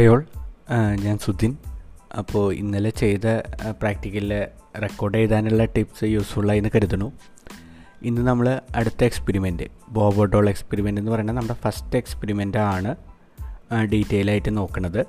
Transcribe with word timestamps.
Hi 0.00 0.10
all 0.12 0.20
ഞാൻ 1.02 1.16
സുധിൻ. 1.24 1.52
അപ്പോൾ 2.20 2.44
ഇന്നലെ 2.60 2.90
ചെയ്ത 3.00 3.26
പ്രാക്ടിക്കലിൽ 3.80 4.30
റെക്കോർഡ് 4.84 5.18
ചെയ്താനുള്ള 5.18 5.64
ടിപ്സ് 5.74 6.06
യൂസ്ഫുള്ളായി 6.12 6.60
എന്ന് 6.60 6.70
കരുതണു 6.74 7.08
ഇന്ന് 8.08 8.22
നമ്മൾ 8.28 8.46
അടുത്ത 8.80 9.00
എക്സ്പെരിമെന്റ് 9.08 9.66
ബോബോഡോൾ 9.96 10.46
എക്സ്പെരിമെന്റ് 10.52 11.00
എന്ന് 11.02 11.12
പറയുന്നത് 11.14 11.38
നമ്മുടെ 11.38 11.56
ഫസ്റ്റ് 11.64 11.98
എക്സ്പെരിമെന്റ് 12.00 12.60
ആണ് 12.68 12.92
ഡീറ്റെയിൽ 13.92 14.30
ആയിട്ട് 14.34 14.54
നോക്കുന്നത് 14.60 15.00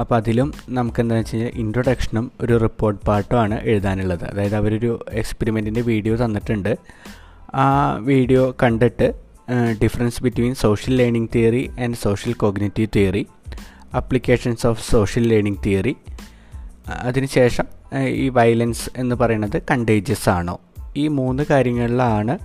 അപ്പോൾ 0.00 0.16
അതിലും 0.20 0.52
നമുക്ക് 0.78 1.02
എന്താണെന്ന് 1.04 1.26
വെച്ച് 1.26 1.34
കഴിഞ്ഞാൽ 1.34 1.58
ഇൻട്രൊഡക്ഷനും 1.64 2.28
ഒരു 2.42 2.56
റിപ്പോർട്ട് 2.66 3.02
പാർട്ടുമാണ് 3.10 3.58
എഴുതാനുള്ളത്. 3.72 4.24
അതായത് 4.30 4.56
അവരൊരു 4.60 4.92
എക്സ്പെരിമെന്റിന്റെ 5.22 5.84
വീഡിയോ 5.90 6.16
തന്നിട്ടുണ്ട്. 6.24 6.72
ആ 7.64 7.66
വീഡിയോ 8.12 8.44
കണ്ടിട്ട് 8.64 9.10
difference 9.82 10.22
between 10.26 10.56
social 10.64 10.96
learning 11.02 11.32
theory 11.36 11.66
and 11.82 12.02
social 12.06 12.34
cognitive 12.44 12.90
theory 12.96 13.24
applications 13.94 14.66
of 14.66 14.90
social 14.90 15.28
learning 15.28 15.58
theory 15.66 15.96
അതിനുശേഷം 16.88 17.64
ഈ 18.06 18.28
വയലൻസ് 18.28 18.90
എന്ന് 18.96 19.14
പറയുന്നത് 19.14 19.62
കണ്ടേജിയസ് 19.70 20.28
ആണോ? 20.28 20.60
ഈ 20.96 21.08
മൂന്ന് 21.08 21.42
കാര്യങ്ങളിലാണ് 21.50 22.38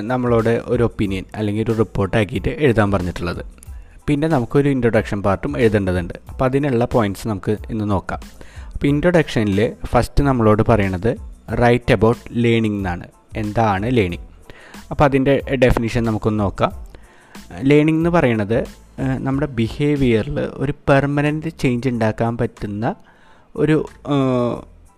നമ്മളോട് 0.00 0.62
ഒരു 0.64 0.82
ഒപ്പീനിയൻ 0.82 1.24
അല്ലെങ്കിൽ 1.34 1.62
ഒരു 1.62 1.72
റിപ്പോർട്ടാക്കിയിട്ട് 1.78 2.48
എഴുതാൻ 2.48 2.92
പറഞ്ഞിട്ടുള്ളത്. 2.92 3.46
പിന്നെ 4.06 4.28
നമുക്കൊരു 4.28 4.68
ഇൻട്രൊഡക്ഷൻ 4.68 5.22
പാർട്ടും 5.22 5.58
എഴുതേണ്ടതുണ്ട്. 5.58 6.14
അപ്പോൾ 6.30 6.44
അതിനുള്ള 6.44 6.84
പോയിന്റ്സ് 6.84 7.28
നമുക്ക് 7.28 7.56
ഇന്ന് 7.70 7.90
നോക്കാം. 7.90 8.20
അപ്പോൾ 8.74 8.86
ഇൻട്രൊഡക്ഷനിൽ 8.86 9.72
ഫസ്റ്റ് 9.86 10.24
നമ്മളോട് 10.24 10.62
പറയണത് 10.68 11.16
റൈറ്റ് 11.62 11.92
അബൌട്ട് 11.92 12.20
ലേണിംഗ് 12.32 12.78
എന്നാണ്. 12.78 13.06
എന്താണ് 13.36 13.96
ലേണിംഗ് 13.96 14.26
അപ്പോൾ 14.90 15.04
അതിന്റെ 15.04 15.40
ഡെഫിനിഷൻ 15.54 16.04
നമുക്കൊന്ന് 16.04 16.40
നോക്കാം. 16.44 16.72
ലേണിംഗ് 17.60 17.98
എന്ന് 17.98 18.10
പറയുന്നത് 18.10 18.87
നമ്മുടെ 18.98 19.46
ബിഹേവിയറിൽ 19.46 20.38
ഒരു 20.40 20.72
പെർമനന്റ് 20.88 21.50
ചേഞ്ച് 21.58 21.88
ഉണ്ടാക്കാൻ 21.88 22.38
പറ്റുന്ന 22.38 22.94
ഒരു 23.56 23.86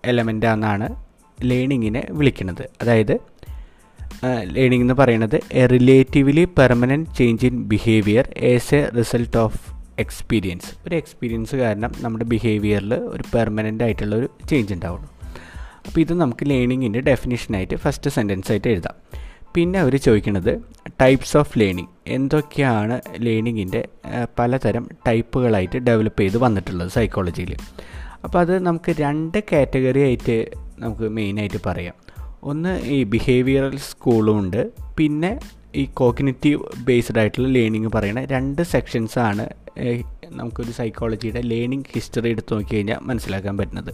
എലമെന്റാണെന്നാണ് 0.05 0.97
ലേണിങ്ങിനെ 1.45 2.07
വിളിക്കുന്നത്. 2.11 2.69
അതായത് 2.83 3.21
ലേണിംഗ് 4.43 4.85
എന്ന് 4.85 4.95
പറയുന്നത് 4.95 5.41
a 5.53 5.67
relatively 5.67 6.45
permanent 6.59 7.15
change 7.19 7.47
in 7.47 7.69
behaviour 7.69 8.25
as 8.37 8.75
a 8.75 8.91
result 8.99 9.37
of 9.37 9.61
experience 9.99 10.71
ഒരു 10.87 10.95
എക്സ്പീരിയൻസ് 10.95 11.57
കാരണം 11.57 11.93
നമ്മുടെ 12.01 12.25
ബിഹേവിയറിൽ 12.25 12.95
ഒരു 12.95 13.25
പെർമനന്റ് 13.35 13.85
ആയിട്ടുള്ള 13.85 14.17
ഒരു 14.17 14.29
ചേഞ്ച് 14.51 14.75
ഉണ്ടാവുള്ളൂ 14.75 15.09
അപ്പോൾ 15.87 16.01
ഇത് 16.01 16.13
നമുക്ക് 16.13 16.51
ലേണിങ്ങിന്റെ 16.51 17.01
ഡെഫിനേഷനായിട്ട് 17.01 17.75
ഫസ്റ്റ് 17.75 18.11
സെന്റൻസ് 18.11 18.53
ആയിട്ട് 18.53 18.69
എഴുതാം. 18.69 18.97
പിന്നെ 19.55 19.79
അവർ 19.81 19.97
ചോദിക്കുന്നത് 19.97 20.61
ടൈപ്സ് 21.01 21.37
ഓഫ് 21.37 21.59
ലേണിംഗ് 21.59 21.89
എന്തൊക്കെയാണ് 22.07 23.01
ലേണിങ്ങിന്റെ 23.19 23.89
പലതരം 24.39 24.89
ടൈപ്പുകളായിട്ട് 25.07 25.79
ഡെവലപ്പ് 25.79 26.21
ചെയ്ത് 26.21 26.39
വന്നിട്ടുള്ളത് 26.39 26.89
സൈക്കോളജിയിൽ 26.89 27.57
അപ്പോൾ 28.25 28.39
അത് 28.39 28.67
നമുക്ക് 28.67 28.95
രണ്ട് 28.99 29.39
കാറ്റഗറി 29.53 30.01
ആയിട്ട് 30.01 30.51
നമുക്ക് 30.79 31.09
മെയിനായിട്ട് 31.09 31.57
പറയാം. 31.67 31.95
ഒന്ന് 32.43 32.81
ഈ 32.83 33.03
ബിഹേവിയറൽ 33.03 33.77
സ്കൂളും 33.79 34.39
ഉണ്ട്. 34.39 34.71
പിന്നെ 34.97 35.39
ഈ 35.75 35.85
കോഗ്നിറ്റീവ് 35.85 36.61
ബേസ്ഡ് 36.79 37.19
ആയിട്ടുള്ള 37.19 37.49
ലേണിംഗ് 37.49 37.91
പറയുന്ന 37.95 38.25
രണ്ട് 38.25 38.63
സെക്ഷൻസാണ് 38.63 39.49
നമുക്കൊരു 40.27 40.71
സൈക്കോളജിയുടെ 40.71 41.41
ലേണിംഗ് 41.41 41.85
ഹിസ്റ്ററി 41.95 42.29
എടുത്ത് 42.29 42.55
നോക്കി 42.55 42.75
കഴിഞ്ഞാൽ 42.75 42.99
മനസ്സിലാക്കാൻ 43.03 43.57
പറ്റുന്നത്. 43.59 43.93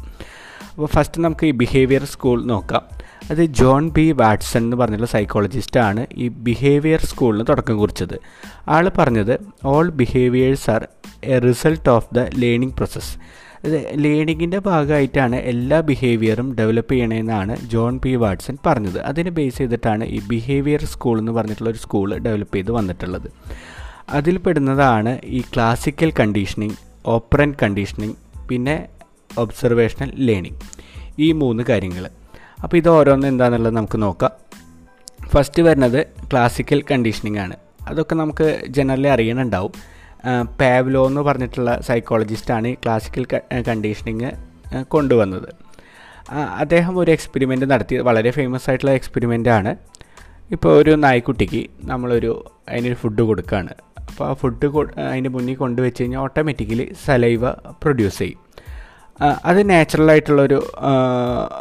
അപ്പോൾ 0.72 0.86
ഫസ്റ്റ് 0.86 1.20
നമുക്ക് 1.20 1.46
ഈ 1.46 1.50
ബിഹേവിയർ 1.50 2.04
സ്കൂൾ 2.04 2.44
നോക്കാം. 2.44 2.95
അത് 3.30 3.44
ജോൺ 3.44 3.88
ബി 3.88 4.12
വാട്സൺ 4.12 4.60
എന്ന് 4.60 4.76
പറഞ്ഞുള്ള 4.76 5.06
സൈക്കോളജിസ്റ്റാണ് 5.06 6.06
ഈ 6.14 6.28
ബിഹേവിയർ 6.28 7.00
സ്കൂളിന് 7.00 7.46
തുടക്കം 7.48 7.78
കുറിച്ചത്. 7.78 8.20
ആൾ 8.68 8.90
പറഞ്ഞത് 8.98 9.40
all 9.64 9.90
behaviours 9.90 10.70
are 10.70 10.88
a 11.24 11.38
result 11.38 11.88
of 11.88 12.14
the 12.14 12.18
learning 12.18 12.74
process 12.74 13.18
അത് 13.66 13.86
ലേണിങ്ങിന്റെ 13.94 14.58
ഭാഗമായിട്ടാണ് 14.58 15.36
എല്ലാ 15.36 15.80
ബിഹേവിയറും 15.80 16.54
ഡെവലപ്പ് 16.54 16.92
ചെയ്യണമെന്നാണ് 16.92 17.56
ജോൺ 17.70 17.98
പി 17.98 18.14
വാട്സൺ 18.14 18.58
പറഞ്ഞത്. 18.66 19.00
അതിനെ 19.00 19.30
ബേസ് 19.30 19.58
ചെയ്തിട്ടാണ് 19.58 20.04
ഈ 20.04 20.20
ബിഹേവിയർ 20.28 20.84
സ്കൂൾ 20.84 21.18
എന്ന് 21.18 21.32
പറഞ്ഞിട്ടുള്ള 21.32 21.70
ഒരു 21.70 21.78
സ്കൂൾ 21.78 22.18
ഡെവലപ്പ് 22.18 22.56
ചെയ്ത് 22.56 22.72
വന്നിട്ടുള്ളത്. 22.72 23.30
അതിൽ 24.08 24.38
പെടുന്നതാണ് 24.38 25.18
ഈ 25.24 25.40
ക്ലാസിക്കൽ 25.40 26.12
കണ്ടീഷനിങ് 26.20 26.74
ഓപ്പറൻ 27.06 27.54
കണ്ടീഷനിങ് 27.62 28.14
പിന്നെ 28.48 28.88
ഒബ്സർവേഷണൽ 29.38 30.12
ലേണിംഗ് 30.16 30.58
ഈ 31.18 31.32
മൂന്ന് 31.32 31.62
കാര്യങ്ങൾ 31.62 32.08
അപ്പോൾ 32.62 32.76
ഇത് 32.76 32.88
ഓരോന്ന് 32.88 33.28
എന്താണെന്നുള്ളത് 33.28 33.76
നമുക്ക് 33.76 34.02
നോക്കാം. 34.02 34.32
ഫസ്റ്റ് 35.32 35.62
വരുന്നത് 35.62 36.00
ക്ലാസിക്കൽ 36.30 36.84
കണ്ടീഷനിങ് 36.90 37.38
ആണ്. 37.38 37.56
അതൊക്കെ 37.88 38.14
നമുക്ക് 38.14 38.60
ജനറലി 38.68 39.08
അറിയണുണ്ടാവും. 39.08 39.72
പാവ്ലോ 40.60 41.06
എന്ന് 41.06 41.20
പറഞ്ഞിട്ടുള്ള 41.20 41.80
സൈക്കോളജിസ്റ്റാണ് 41.88 42.68
ഈ 42.68 42.74
ക്ലാസിക്കൽ 42.74 43.26
കണ്ടീഷനിങ് 43.68 44.30
കൊണ്ടുവന്നത്. 44.82 45.48
അദ്ദേഹം 46.62 46.98
ഒരു 46.98 47.10
എക്സ്പെരിമെന്റ് 47.10 47.66
നടത്തി 47.70 47.96
വളരെ 47.96 48.30
ഫേമസ് 48.30 48.70
ആയിട്ടുള്ള 48.70 48.92
എക്സ്പെരിമെന്റ് 48.92 49.48
ആണ്. 49.48 49.76
ഇപ്പോൾ 50.50 50.72
ഒരു 50.80 50.90
നായ്ക്കുട്ടിക്ക് 50.90 51.66
നമ്മളൊരു 51.84 52.32
അതിനൊരു 52.68 52.94
ഫുഡ് 52.94 53.22
കൊടുക്കുകയാണ് 53.22 53.74
അപ്പോൾ 54.08 54.24
ആ 54.28 54.32
ഫുഡ് 54.32 54.66
അതിന്റെ 55.00 55.30
മുന്നിൽ 55.30 55.56
കൊണ്ടുവച്ച് 55.56 56.02
കഴിഞ്ഞാൽ 56.02 56.20
ഓട്ടോമാറ്റിക്കലി 56.20 56.86
സലൈവ 57.04 57.50
പ്രൊഡ്യൂസ് 57.50 58.18
ചെയ്യും. 58.18 58.40
അത് 59.20 59.70
നാച്ചുറലായിട്ടുള്ളൊരു 59.70 60.58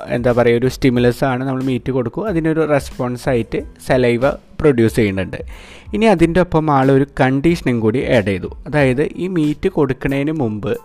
എന്താ 0.10 0.32
പറയുക 0.32 0.60
ഒരു 0.60 0.68
സ്റ്റിമുലസ് 0.68 1.24
ആണ് 1.24 1.44
നമ്മൾ 1.48 1.64
മീറ്റ് 1.64 1.92
കൊടുക്കും. 1.92 2.28
അതിനൊരു 2.28 2.70
റെസ്പോൺസായിട്ട് 2.70 3.60
സലൈവ 3.88 4.30
പ്രൊഡ്യൂസ് 4.30 4.96
ചെയ്യുന്നുണ്ട്. 4.96 5.38
ഇനി 5.94 6.06
അതിന്റെ 6.06 6.40
ഒപ്പം 6.40 6.72
ആൾ 6.72 6.92
ഒരു 6.92 7.08
കണ്ടീഷനും 7.22 7.80
കൂടി 7.80 8.00
ആഡ് 8.16 8.26
ചെയ്തു. 8.26 8.50
അതായത് 8.68 9.04
ഈ 9.16 9.28
മീറ്റ് 9.28 9.70
കൊടുക്കുന്നതിന് 9.70 10.32
മുമ്പ് 10.32 10.78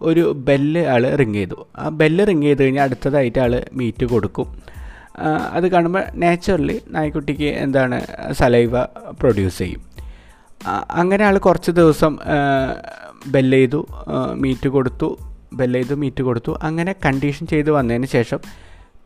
ഒരു 0.00 0.32
ബെല്ല് 0.48 0.86
ആൾ 0.86 1.16
റിങ് 1.16 1.34
ചെയ്തു. 1.34 1.66
ആ 1.76 1.88
ബെല്ല് 1.88 2.26
റിങ് 2.26 2.42
ചെയ്ത് 2.42 2.62
കഴിഞ്ഞാൽ 2.62 2.84
അടുത്തതായിട്ട് 2.84 3.38
ആൾ 3.38 3.64
മീറ്റ് 3.72 4.04
കൊടുക്കും. 4.04 4.48
അത് 5.52 5.68
കാണുമ്പോൾ 5.70 6.04
നാച്ചുറലി 6.14 6.80
നായ്ക്കുട്ടിക്ക് 6.90 7.48
എന്താണ് 7.64 7.96
സലൈവ 8.32 8.82
പ്രൊഡ്യൂസ് 9.20 9.58
ചെയ്യും. 9.58 9.82
അങ്ങനെ 10.90 11.24
ആൾ 11.24 11.38
കുറച്ച് 11.38 11.70
ദിവസം 11.70 12.18
ബെല്ല് 13.26 13.58
ചെയ്തു 13.58 13.86
മീറ്റ് 14.34 14.68
കൊടുത്തു. 14.68 15.18
ബെല്ല് 15.52 15.82
ചെയ്തു 15.82 15.94
മീറ്റ് 15.94 16.22
കൊടുത്തു. 16.22 16.58
അങ്ങനെ 16.62 16.94
കണ്ടീഷൻ 17.04 17.46
ചെയ്ത് 17.46 17.70
വന്നതിന് 17.70 18.06
ശേഷം 18.06 18.40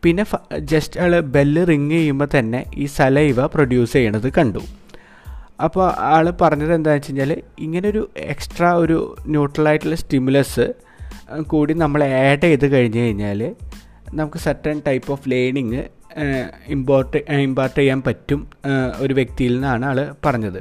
പിന്നെ 0.04 0.24
ജസ്റ്റ് 0.58 1.00
ആൾ 1.00 1.20
ബെല്ല് 1.20 1.66
റിങ് 1.68 1.90
ചെയ്യുമ്പോൾ 1.90 2.28
തന്നെ 2.38 2.64
ഈ 2.74 2.86
സലൈവ 2.86 3.46
പ്രൊഡ്യൂസ് 3.46 3.92
ചെയ്യണത് 3.92 4.32
കണ്ടു. 4.38 4.62
അപ്പോൾ 5.64 5.92
ആൾ 5.98 6.30
പറഞ്ഞത് 6.30 6.74
എന്താണെന്ന് 6.74 7.00
വെച്ച് 7.00 7.10
കഴിഞ്ഞാൽ 7.10 7.42
ഇങ്ങനൊരു 7.58 8.10
എക്സ്ട്രാ 8.16 8.72
ഒരു 8.74 9.16
ന്യൂട്രലായിട്ടുള്ള 9.26 9.94
സ്റ്റിമുലസ് 9.94 10.66
കൂടി 11.46 11.74
നമ്മൾ 11.74 12.04
ആഡ് 12.04 12.42
ചെയ്ത് 12.42 12.66
കഴിഞ്ഞ് 12.72 13.00
കഴിഞ്ഞാൽ 13.00 13.54
നമുക്ക് 14.14 14.38
certain 14.38 14.82
type 14.86 15.12
of 15.12 15.28
learning 15.28 15.82
import 16.68 17.18
impart 17.32 17.78
ചെയ്യാൻ 17.80 18.02
പറ്റും 18.02 18.50
ഒരു 18.98 19.14
വ്യക്തിയിൽ 19.14 19.54
നിന്നാണ് 19.54 19.84
ആൾ 19.86 20.14
പറഞ്ഞത്. 20.26 20.60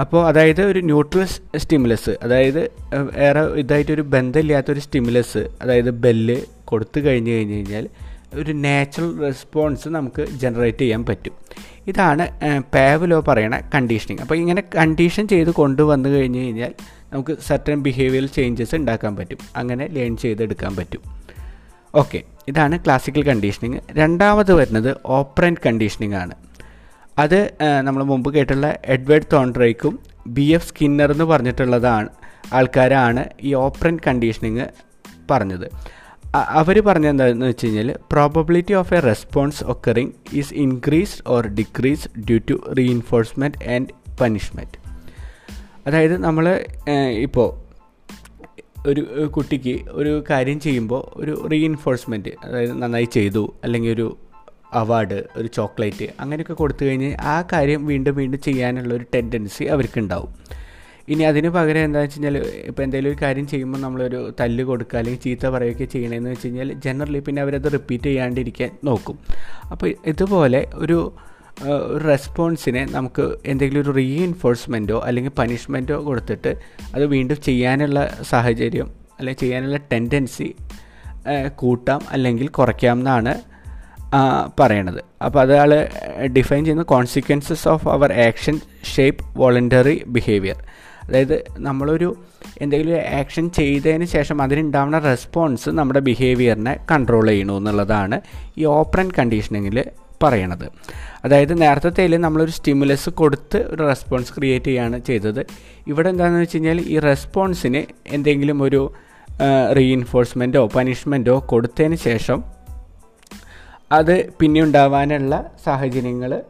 അപ്പോൾ 0.00 0.28
അതായത് 0.28 0.62
ഒരു 0.62 0.78
ന്യൂട്രൽ 0.78 1.24
സ്റ്റിമുലസ് 1.58 2.10
അതായത് 2.22 2.70
ഏറെ 3.16 3.40
ഇതായിട്ടൊരു 3.40 4.02
ബന്ധമില്ലാത്തൊരു 4.02 4.80
സ്റ്റിമുലസ് 4.80 5.48
അതായത് 5.62 5.90
ബെല്ല് 5.90 6.40
കൊടുത്തു 6.64 7.00
കഴിഞ്ഞ് 7.00 7.30
കഴിഞ്ഞ് 7.30 7.54
കഴിഞ്ഞാൽ 7.54 7.88
ഒരു 8.34 8.52
നാച്ചുറൽ 8.52 9.18
റെസ്പോൺസ് 9.18 9.88
നമുക്ക് 9.88 10.26
ജനറേറ്റ് 10.28 10.78
ചെയ്യാൻ 10.78 11.06
പറ്റും. 11.06 11.32
ഇതാണ് 11.86 12.28
പാവലോ 12.60 13.20
പറയണ 13.20 13.62
കണ്ടീഷനിങ് 13.74 14.18
അപ്പോൾ 14.20 14.34
ഇങ്ങനെ 14.34 14.62
കണ്ടീഷൻ 14.76 15.28
ചെയ്ത് 15.28 15.50
കൊണ്ടുവന്നു 15.50 16.08
കഴിഞ്ഞ് 16.08 16.38
കഴിഞ്ഞാൽ 16.38 16.74
നമുക്ക് 17.12 17.38
സർട്ടൻ 17.46 17.82
ബിഹേവിയറൽ 17.82 18.26
ചേഞ്ചസ് 18.26 18.74
ഉണ്ടാക്കാൻ 18.74 19.16
പറ്റും. 19.16 19.38
അങ്ങനെ 19.56 19.86
ലേൺ 19.86 20.16
ചെയ്തെടുക്കാൻ 20.16 20.76
പറ്റും. 20.76 21.00
ഓക്കെ 21.94 22.22
ഇതാണ് 22.48 22.84
ക്ലാസിക്കൽ 22.84 23.22
കണ്ടീഷനിങ് 23.22 23.80
രണ്ടാമത് 23.90 24.52
വരുന്നത് 24.52 24.96
ഓപ്പറന്റ് 25.06 25.60
കണ്ടീഷനിങ് 25.66 26.14
ആണ്. 26.14 26.34
അത് 27.20 27.38
നമ്മൾ 27.80 28.02
മുമ്പ് 28.04 28.34
കേട്ടുള്ള 28.34 28.66
എഡ്വേർഡ് 28.86 29.30
തോൺഡ്രേക്കും 29.32 29.94
ബി 30.26 30.46
എഫ് 30.50 30.66
സ്കിന്നർ 30.66 31.12
എന്ന് 31.12 31.24
പറഞ്ഞിട്ടുള്ളതാണ് 31.24 32.08
ആൾക്കാരാണ് 32.52 33.22
ഈ 33.42 33.54
ഓപ്പറൻ 33.56 33.98
കണ്ടീഷനിങ് 34.06 34.66
പറഞ്ഞത്. 35.30 35.66
അവർ 36.52 36.80
പറഞ്ഞത് 36.80 37.10
എന്താണെന്ന് 37.10 37.46
വെച്ച് 37.46 37.66
കഴിഞ്ഞാൽ 37.66 37.88
probability 38.12 38.74
of 38.74 38.94
a 38.94 39.00
response 39.00 39.64
occurring 39.64 40.12
is 40.32 40.54
increased 40.56 41.22
or 41.26 41.46
decrease 41.54 42.08
due 42.26 42.38
to 42.50 42.56
reinforcement 42.78 43.58
and 43.70 43.90
punishment 44.20 44.78
അതായത് 45.86 46.16
നമ്മൾ 46.18 46.46
ഇപ്പോൾ 47.20 47.48
ഒരു 48.86 49.02
കുട്ടിക്ക് 49.28 49.74
ഒരു 49.90 50.24
കാര്യം 50.30 50.60
ചെയ്യുമ്പോൾ 50.60 51.02
ഒരു 51.16 51.32
റീഇൻഫോഴ്സ്മെന്റ് 51.52 52.32
അതായത് 52.44 52.82
നന്നായി 52.82 53.08
ചെയ്തു 53.12 53.42
അല്ലെങ്കിൽ 53.64 53.90
ഒരു 53.90 54.06
അവാർഡ് 54.72 55.22
ഒരു 55.36 55.46
ചോക്ലേറ്റ് 55.46 56.08
അങ്ങനെയൊക്കെ 56.20 56.52
കൊടുത്തു 56.52 56.84
കഴിഞ്ഞ് 56.84 57.16
ആ 57.34 57.46
കാര്യം 57.52 57.86
വീണ്ടും 57.86 58.14
വീണ്ടും 58.14 58.40
ചെയ്യാനുള്ള 58.40 58.94
ഒരു 58.94 59.04
ടെൻഡൻസി 59.14 59.64
അവർക്കുണ്ടാവും. 59.64 60.32
ഇനി 61.08 61.22
അതിന് 61.22 61.48
പകരം 61.48 61.84
എന്താണെന്ന് 61.84 62.08
വെച്ച് 62.08 62.26
കഴിഞ്ഞാൽ 62.26 62.66
ഇപ്പോൾ 62.68 62.82
എന്തെങ്കിലും 62.82 63.10
ഒരു 63.12 63.24
കാര്യം 63.24 63.46
ചെയ്യുമ്പോൾ 63.46 63.78
നമ്മളൊരു 63.78 64.34
തല്ല് 64.40 64.64
കൊടുക്കുക 64.64 64.98
അല്ലെങ്കിൽ 64.98 65.20
ചീത്ത 65.20 65.46
പറയുകയൊക്കെ 65.46 65.84
ചെയ്യണമെന്ന് 65.84 66.30
വെച്ച് 66.30 66.46
കഴിഞ്ഞാൽ 66.46 66.72
ജനറലി 66.84 67.18
പിന്നെ 67.18 67.42
അവരത് 67.42 67.72
റിപ്പീറ്റ് 67.72 68.04
ചെയ്യാണ്ടിരിക്കാൻ 68.04 68.70
നോക്കും. 68.84 69.18
അപ്പോൾ 69.70 69.94
ഇതുപോലെ 70.06 70.66
ഒരു 70.74 71.12
റെസ്പോൺസിനെ 72.06 72.84
നമുക്ക് 72.84 73.36
എന്തെങ്കിലും 73.46 73.80
ഒരു 73.80 73.90
റീഇൻഫോഴ്സ്മെന്റോ 73.90 74.98
അല്ലെങ്കിൽ 74.98 75.30
പനിഷ്മെന്റോ 75.30 76.04
കൊടുത്തിട്ട് 76.04 76.52
അത് 76.94 77.06
വീണ്ടും 77.06 77.40
ചെയ്യാനുള്ള 77.40 77.98
സാഹചര്യം 78.22 78.90
അല്ലെങ്കിൽ 79.18 79.40
ചെയ്യാനുള്ള 79.40 79.76
ടെൻഡൻസി 79.92 80.54
കൂട്ടാം 81.54 82.00
അല്ലെങ്കിൽ 82.12 82.48
കുറയ്ക്കാം 82.48 82.98
എന്നാണ് 82.98 83.32
പറയണത്. 84.60 85.00
അപ്പോൾ 85.24 85.40
അതയാൾ 85.40 85.88
ഡിഫൈൻ 86.26 86.64
ചെയ്യുന്ന 86.64 86.82
consequences 86.82 87.68
of 87.68 87.88
our 87.88 88.12
action 88.12 88.60
shape 88.94 89.24
voluntary 89.36 90.04
behaviour 90.06 90.58
അതായത് 91.06 91.44
നമ്മളൊരു 91.58 92.16
എന്തെങ്കിലും 92.62 92.96
ആക്ഷൻ 93.20 93.50
ചെയ്തതിന് 93.50 94.04
ശേഷം 94.04 94.42
അതിനുണ്ടാവുന്ന 94.42 94.98
റെസ്പോൺസ് 94.98 95.68
നമ്മുടെ 95.68 96.00
ബിഹേവിയറിനെ 96.00 96.74
കൺട്രോൾ 96.90 97.26
ചെയ്യണു 97.26 97.52
എന്നുള്ളതാണ് 97.52 98.20
ഈ 98.58 98.64
ഓപ്പറൻ 98.64 99.10
കണ്ടീഷനിങ്ങിൽ 99.18 99.84
പറയണത്. 100.22 100.66
അതായത് 101.24 101.62
നേരത്തെ 101.62 102.06
നമ്മളൊരു 102.06 102.50
സ്റ്റിമുലസ് 102.50 103.10
കൊടുത്ത് 103.10 103.56
ഒരു 103.56 103.82
റെസ്പോൺസ് 103.82 104.32
ക്രിയേറ്റ് 104.36 104.64
ചെയ്യുകയാണ് 104.64 104.98
ചെയ്തത്. 104.98 105.46
ഇവിടെ 105.86 106.08
എന്താണെന്ന് 106.08 106.40
വെച്ച് 106.40 106.56
കഴിഞ്ഞാൽ 106.56 106.80
ഈ 106.80 106.98
റെസ്പോൺസിന് 106.98 107.84
എന്തെങ്കിലും 108.08 108.62
ഒരു 108.62 108.92
റീഇൻഫോഴ്സ്മെന്റോ 109.72 110.66
പനിഷ്മെന്റോ 110.66 111.44
കൊടുത്തതിന് 111.48 111.94
ശേഷം 111.94 112.59
അത് 113.92 114.32
പിന്നെ 114.40 114.62
ഉണ്ടാവാനുള്ള 114.62 115.50
സാഹചര്യങ്ങൾ 115.64 116.42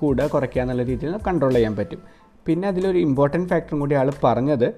കൂടെ 0.00 0.26
കുറയ്ക്കുക 0.26 0.62
എന്നുള്ള 0.62 0.82
രീതിയിൽ 0.82 1.16
കൺട്രോൾ 1.26 1.54
ചെയ്യാൻ 1.54 1.76
പറ്റും. 1.76 2.00
പിന്നെ 2.46 2.68
അതിലൊരു 2.68 2.98
ഇമ്പോർട്ടന്റ് 2.98 3.48
ഫാക്ടറും 3.48 3.80
കൂടി 3.80 3.94
ആൾ 3.94 4.12
പറഞ്ഞത് 4.24 4.68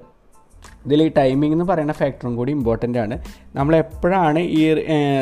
ഇതിൽ 0.87 1.03
ഈ 1.03 1.09
ടൈമിംഗ് 1.19 1.55
എന്ന് 1.55 1.65
പറയുന്ന 1.65 1.93
ഫാക്ടറും 1.93 2.37
കൂടി 2.37 2.53
ഇമ്പോർട്ടന്റ് 2.53 2.99
ആണ്. 2.99 3.17
നമ്മൾ 3.55 3.77
എപ്പോഴാണ് 3.77 4.39
ഈ 4.39 4.63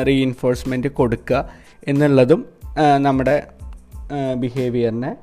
റീഇൻഫോഴ്സ്മെന്റ് 0.07 0.87
കൊടുക്കുക 0.87 1.49
എന്നുള്ളതും 1.87 2.45
നമ്മുടെ 2.97 3.47
ബിഹേവിയറിനെ 4.35 5.15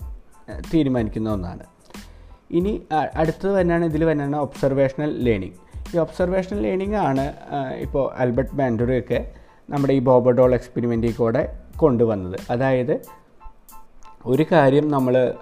തീരുമാനിക്കുന്ന 0.75 1.31
ഒന്നാണ്. 1.31 1.65
ഇനി 2.51 2.73
അടുത്തത് 3.15 3.61
തന്നെയാണ് 3.61 3.85
ഇതിൽ 3.85 4.13
തന്നെയാണ് 4.13 4.37
ഒബ്സർവേഷണൽ 4.37 5.25
ലേണിംഗ് 5.25 5.57
ഈ 5.95 5.99
ഒബ്സർവേഷണൽ 5.99 6.61
ലേണിംഗ് 6.63 6.97
ആണ് 6.97 7.25
ഇപ്പോൾ 7.81 8.05
ആൽബർട്ട് 8.21 8.55
ബാൻഡുറയൊക്കെ 8.57 9.21
നമ്മുടെ 9.71 9.93
ഈ 9.93 9.99
ബോബഡോൾ 9.99 10.55
എക്സ്പെരിമെന്റിൽ 10.55 11.13
കൂടെ 11.13 11.59
കൊണ്ടുവന്നത്. 11.77 12.41
അതായത് 12.51 13.01
ഒരു 14.27 14.47
കാര്യം 14.53 14.91
നമ്മൾ 14.91 15.35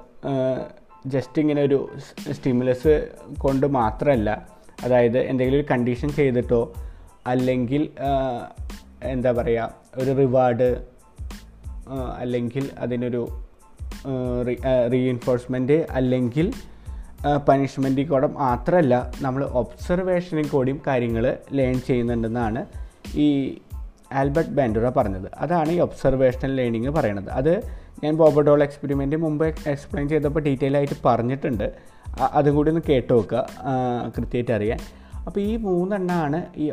ജസ്റ്റ് 1.07 1.41
ഇങ്ങനെ 1.41 1.63
ഒരു 1.63 1.91
സ്റ്റിമുലസ് 2.33 3.09
കൊണ്ട് 3.39 3.67
മാത്രമല്ല 3.67 4.47
അതായത് 4.85 5.19
എന്തെങ്കിലും 5.19 5.59
ഒരു 5.59 5.67
കണ്ടീഷൻ 5.71 6.09
ചെയ്തിട്ടോ 6.09 6.73
അല്ലെങ്കിൽ 7.27 7.91
എന്താ 9.03 9.33
പറയുക 9.33 9.75
ഒരു 9.95 10.11
റിവാർഡ് 10.11 10.85
അല്ലെങ്കിൽ 12.19 12.71
അതിനൊരു 12.79 13.23
റീഇൻഫോഴ്സ്മെന്റ് 14.93 15.87
അല്ലെങ്കിൽ 15.91 16.53
പനിഷ്മെന്റിൽ 17.49 18.07
കൂടെ 18.09 18.27
മാത്രമല്ല 18.27 19.11
നമ്മൾ 19.21 19.45
ഒബ്സർവേഷനിൽ 19.45 20.49
കൂടിയും 20.49 20.81
കാര്യങ്ങൾ 20.87 21.37
ലേൺ 21.53 21.81
ചെയ്യുന്നുണ്ടെന്നാണ് 21.81 22.67
ഈ 23.15 23.59
ആൽബർട്ട് 24.13 24.51
ബാൻഡുറ 24.51 24.89
പറഞ്ഞത്. 24.89 25.29
അതാണ് 25.39 25.71
ഈ 25.71 25.79
ഒബ്സർവേഷണൽ 25.79 26.55
ലേണിംഗ് 26.55 26.91
പറയണത്. 26.91 27.31
അത് 27.31 27.63
ഞാൻ 28.05 28.17
ബോബഡോൾ 28.17 28.63
എക്സ്പെരിമെന്റ് 28.63 29.17
മുമ്പ് 29.17 29.47
എക്സ്പ്ലെയിൻ 29.47 30.09
ചെയ്തപ്പോൾ 30.09 30.41
ഡീറ്റെയിൽ 30.41 30.77
ആയിട്ട് 30.77 30.95
പറഞ്ഞിട്ടുണ്ട്. 31.05 31.73
അതും 32.21 32.55
കൂടി 32.55 32.71
ഒന്ന് 32.71 32.83
കേട്ട് 32.89 33.13
നോക്കുക. 33.13 33.47
കൃത്യമായിട്ട് 34.17 34.53
അറിയാൻ. 34.53 34.79
അപ്പോൾ 35.27 35.41
ഈ 35.41 35.57
മൂന്നെണ്ണമാണ് 35.57 36.45
ഈ 36.57 36.73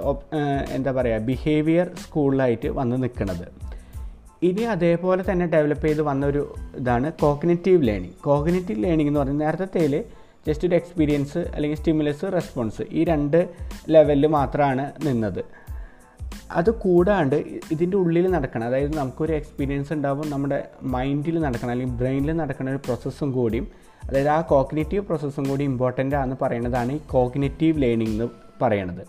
എന്താ 0.71 0.91
പറയുക 0.91 1.17
ബിഹേവിയർ 1.17 1.91
സ്കൂളിലായിട്ട് 1.95 2.67
വന്ന് 2.67 3.03
നിൽക്കുന്നത് 3.03 3.47
ഇനി 4.43 4.61
അതേപോലെ 4.61 5.23
തന്നെ 5.31 5.45
ഡെവലപ്പ് 5.45 5.85
ചെയ്ത് 5.87 6.01
വന്നൊരു 6.01 6.55
ഇതാണ് 6.77 7.13
കോഗ്നറ്റീവ് 7.13 7.87
ലേണിംഗ് 7.87 8.13
കോഗ്നറ്റീവ് 8.23 8.83
ലേണിംഗ് 8.83 9.09
എന്ന് 9.09 9.19
പറയുന്നത് 9.19 9.47
നേരത്തെ 9.47 10.03
ജസ്റ്റ് 10.47 10.67
ഒരു 10.67 10.75
എക്സ്പീരിയൻസ് 10.75 11.37
അല്ലെങ്കിൽ 11.37 11.77
സ്റ്റിമുലസ് 11.77 12.25
റെസ്പോൺസ് 12.33 12.81
ഈ 12.91 13.03
രണ്ട് 13.03 13.49
ലെവലിൽ 13.89 14.27
മാത്രമാണ് 14.27 14.91
നിന്നത്. 15.05 15.60
അത് 16.59 16.71
കൂടാണ്ട് 16.71 17.35
ഇതിന്റെ 17.71 17.97
ഉള്ളിൽ 17.97 18.27
നടക്കണം. 18.31 18.65
അതായത് 18.65 18.97
നമുക്കൊരു 18.97 19.33
എക്സ്പീരിയൻസ് 19.33 19.93
ഉണ്ടാകുമ്പോൾ 19.93 20.29
നമ്മുടെ 20.29 20.59
മൈൻഡിൽ 20.83 21.39
നടക്കണം 21.39 21.71
അല്ലെങ്കിൽ 21.71 21.97
ബ്രെയിനിൽ 21.97 22.31
നടക്കുന്ന 22.31 22.71
ഒരു 22.71 22.81
പ്രോസസ്സും 22.85 23.31
കൂടിയും 23.31 23.67
അതായത് 24.07 24.27
ആ 24.27 24.41
കോഗ്നേറ്റീവ് 24.41 25.03
പ്രോസസ്സും 25.05 25.49
കൂടി 25.49 25.63
ഇമ്പോർട്ടന്റ് 25.63 26.15
ആണെന്ന് 26.15 26.35
പറയുന്നതാണ് 26.41 26.91
ഈ 26.91 27.01
കോഗ്നേറ്റീവ് 27.07 27.81
ലേണിംഗ് 27.83 28.11
എന്ന് 28.11 28.27
പറയണത്. 28.61 29.03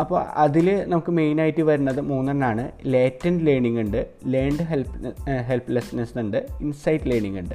അപ്പോൾ 0.00 0.20
അതിൽ 0.44 0.84
നമുക്ക് 0.88 1.12
മെയിനായിട്ട് 1.12 1.62
വരുന്നത് 1.62 2.00
മൂന്നെണ്ണമാണ് 2.00 2.72
ലേറ്റന്റ് 2.84 3.46
ലേണിംഗ് 3.46 3.80
ഉണ്ട് 3.80 4.00
ലേൺഡ് 4.26 4.62
ഹെൽപ്പ് 4.62 5.12
ഹെൽപ്ലെസ്നെസ് 5.48 6.18
ഉണ്ട് 6.18 6.46
ഇൻസൈറ്റ് 6.60 7.10
ലേണിംഗ് 7.10 7.38
ഉണ്ട്. 7.38 7.54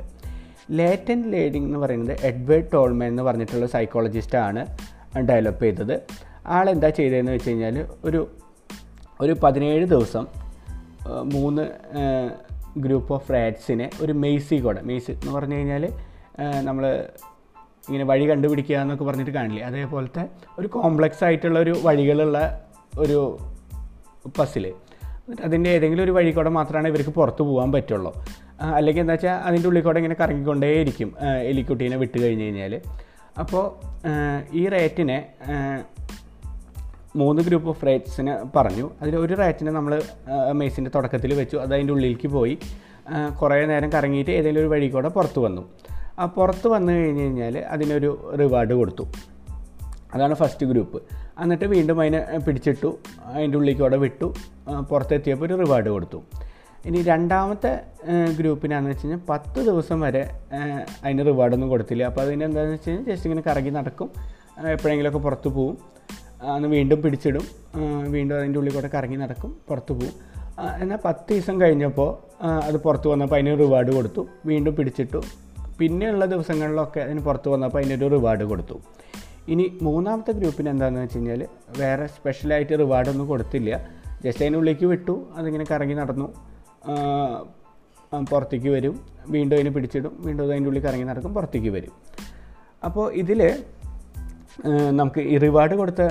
ലേറ്റന്റ് 0.71 1.27
ലേണിംഗ് 1.33 1.65
എന്ന് 1.65 1.79
പറയുന്നത് 1.79 2.17
എഡ്വേർഡ് 2.21 2.71
ടോൾമൻ 2.73 3.07
എന്ന് 3.07 3.23
പറഞ്ഞിട്ടുള്ള 3.23 3.65
സൈക്കോളജിസ്റ്റാണ് 3.65 4.63
ഡെവലപ്പ് 5.29 5.63
ചെയ്തത്. 5.63 5.95
ആളെന്താ 6.47 6.89
ചെയ്തതെന്ന് 6.89 7.31
വെച്ച് 7.31 7.49
കഴിഞ്ഞാൽ 7.49 7.85
ഒരു 8.05 8.27
ഒരു 9.21 9.33
പതിനേഴ് 9.43 9.85
ദിവസം 9.85 10.25
മൂന്ന് 11.33 11.63
ഗ്രൂപ്പ് 12.79 13.13
ഓഫ് 13.13 13.33
റാറ്റ്സിനെ 13.33 13.89
ഒരു 14.01 14.13
മെയ്സി 14.13 14.55
കൂടെ 14.55 14.81
മെയ്സ് 14.81 15.11
എന്ന് 15.11 15.31
പറഞ്ഞു 15.31 15.55
കഴിഞ്ഞാൽ 15.55 15.83
നമ്മൾ 16.61 16.85
ഇങ്ങനെ 17.87 18.03
വഴി 18.03 18.25
കണ്ടുപിടിക്കുക 18.29 18.75
എന്നൊക്കെ 18.75 19.03
പറഞ്ഞിട്ട് 19.03 19.31
കാണില്ലേ? 19.31 19.63
അതേപോലത്തെ 19.63 20.23
ഒരു 20.59 20.67
കോംപ്ലക്സ് 20.67 21.23
ആയിട്ടുള്ള 21.23 21.59
ഒരു 21.59 21.73
വഴികളുള്ള 21.83 22.37
ഒരു 22.99 23.19
പസിൽ. 24.39 24.73
അതിന്റെ 25.43 25.69
ഏതെങ്കിലും 25.69 26.03
ഒരു 26.03 26.11
വഴി 26.11 26.31
കൂടെ 26.31 26.49
മാത്രമാണ് 26.49 26.87
ഇവർക്ക് 26.87 27.09
പുറത്ത് 27.09 27.41
പോകാൻ 27.41 27.71
പറ്റുള്ളൂ. 27.71 28.11
അല്ലെങ്കിൽ 28.77 29.01
എന്താ 29.01 29.13
വെച്ചാൽ 29.13 29.35
അതിന്റെ 29.47 29.67
ഉള്ളിൽ 29.69 29.83
കൂടെ 29.83 29.97
ഇങ്ങനെ 29.97 30.15
കറങ്ങിക്കൊണ്ടേയിരിക്കും 30.21 31.15
എലിക്കുട്ടീനെ 31.43 31.97
വിട്ട് 31.97 32.17
കഴിഞ്ഞ് 32.23 32.43
കഴിഞ്ഞാൽ 32.43 32.81
അപ്പോൾ 33.39 33.63
ഈ 34.53 34.63
റേറ്റിനെ 34.69 35.17
മൂന്ന് 37.15 37.41
ഗ്രൂപ്പ് 37.41 37.69
ഓഫ് 37.69 37.85
റേറ്റ്സിന് 37.85 38.33
പറഞ്ഞു. 38.57 38.89
അതിൽ 39.01 39.15
ഒരു 39.15 39.33
റൈറ്റിനെ 39.33 39.71
നമ്മൾ 39.71 40.01
മെയ്സിന്റെ 40.51 40.91
തുടക്കത്തിൽ 40.95 41.33
വെച്ചു. 41.33 41.57
അത് 41.57 41.73
അതിന്റെ 41.73 41.93
ഉള്ളിലേക്ക് 41.93 42.27
പോയി. 42.27 42.57
കുറേ 43.41 43.65
നേരം 43.65 43.89
കറങ്ങിയിട്ട് 43.91 44.31
ഏതെങ്കിലും 44.31 44.61
ഒരു 44.61 44.67
വഴി 44.67 44.87
കൂടെ 44.87 45.09
പുറത്ത് 45.09 45.39
വന്നു. 45.39 45.69
ആ 46.19 46.25
പുറത്ത് 46.25 46.67
വന്നു 46.67 46.93
കഴിഞ്ഞ് 46.93 47.21
കഴിഞ്ഞാൽ 47.21 47.57
അതിനൊരു 47.57 48.35
റിവാർഡ് 48.39 48.73
കൊടുത്തു. 48.73 49.05
അതാണ് 50.15 50.33
ഫസ്റ്റ് 50.33 50.65
ഗ്രൂപ്പ് 50.65 51.03
എന്നിട്ട് 51.41 51.65
വീണ്ടും 51.65 52.01
അതിനെ 52.01 52.21
പിടിച്ചിട്ടു. 52.47 52.97
അതിന്റെ 53.25 53.57
ഉള്ളിലേക്ക് 53.57 53.81
അവിടെ 53.81 53.97
വിട്ടു. 53.97 54.33
പുറത്തെത്തിയപ്പോൾ 54.89 55.45
ഒരു 55.45 55.55
റിവാർഡ് 55.63 55.89
കൊടുത്തു. 55.89 56.21
ഇനി 56.85 57.01
രണ്ടാമത്തെ 57.01 57.79
ഗ്രൂപ്പിനാന്ന് 58.39 58.89
വെച്ച് 58.89 59.05
കഴിഞ്ഞാൽ 59.05 59.21
പത്ത് 59.29 59.59
ദിവസം 59.59 60.01
വരെ 60.01 60.23
അതിന് 61.03 61.25
റിവാർഡൊന്നും 61.25 61.69
കൊടുത്തില്ല. 61.69 62.03
അപ്പോൾ 62.03 62.21
അതിന് 62.21 62.43
എന്താണെന്ന് 62.43 62.75
വെച്ച് 62.75 62.89
കഴിഞ്ഞാൽ 62.89 63.15
ജസ്റ്റ് 63.15 63.29
ഇങ്ങനെ 63.29 63.49
കറങ്ങി 63.49 63.69
നടക്കും. 63.69 64.09
എപ്പോഴെങ്കിലുമൊക്കെ 64.71 65.19
പുറത്ത് 65.19 65.47
പോവും. 65.47 65.77
അന്ന് 66.43 66.67
വീണ്ടും 66.67 67.01
പിടിച്ചിടും. 67.01 67.45
വീണ്ടും 68.11 68.35
അതിന്റെ 68.37 68.59
ഉള്ളിൽ 68.59 68.73
കൂടെ 68.73 68.89
കറങ്ങി 68.93 69.17
നടക്കും 69.17 69.57
പുറത്തു 69.67 69.93
പോകും 69.93 70.13
എന്നാൽ 70.81 70.97
പത്ത് 71.05 71.33
ദിവസം 71.33 71.61
കഴിഞ്ഞപ്പോൾ 71.61 72.09
അത് 72.45 72.77
പുറത്ത് 72.77 73.07
വന്നപ്പോൾ 73.07 73.35
അതിന് 73.35 73.59
റിവാർഡ് 73.59 73.91
കൊടുത്തു. 73.91 74.27
വീണ്ടും 74.45 74.75
പിടിച്ചിട്ടു. 74.75 75.21
പിന്നെയുള്ള 75.79 76.25
ദിവസങ്ങളിലൊക്കെ 76.25 76.99
അതിന് 76.99 77.19
പുറത്ത് 77.19 77.49
വന്നപ്പോൾ 77.49 77.79
അതിനൊരു 77.79 78.07
റിവാർഡ് 78.07 78.43
കൊടുത്തു. 78.43 78.81
ഇനി 79.47 79.77
മൂന്നാമത്തെ 79.81 80.31
ഗ്രൂപ്പിന് 80.31 80.69
എന്താണെന്ന് 80.69 81.01
വെച്ച് 81.01 81.17
കഴിഞ്ഞാൽ 81.17 81.47
വേറെ 81.77 82.07
സ്പെഷ്യലായിട്ട് 82.07 82.79
റിവാർഡൊന്നും 82.79 83.27
കൊടുത്തില്ല. 83.27 83.89
ജസ്റ്റ് 84.23 84.43
അതിനുള്ളിലേക്ക് 84.43 84.85
വിട്ടു 84.85 85.25
അതിങ്ങനെ 85.35 85.65
കറങ്ങി 85.71 85.93
നടന്നു. 85.93 86.33
പുറത്തേക്ക് 88.31 88.69
വരും. 88.69 88.99
വീണ്ടും 89.27 89.55
അതിന് 89.55 89.69
പിടിച്ചിടും. 89.69 90.13
വീണ്ടും 90.19 90.51
അതിന്റെ 90.51 90.67
ഉള്ളിൽ 90.67 90.83
കറങ്ങി 90.83 91.05
നടക്കും 91.05 91.33
പുറത്തേക്ക് 91.33 91.69
വരും. 91.69 91.91
അപ്പോൾ 92.85 93.13
ഇതിൽ 93.13 93.63
നമുക്ക് 94.91 95.21
ഈ 95.21 95.37
റിവാർഡ് 95.37 95.75
കൊടുത്ത 95.75 96.01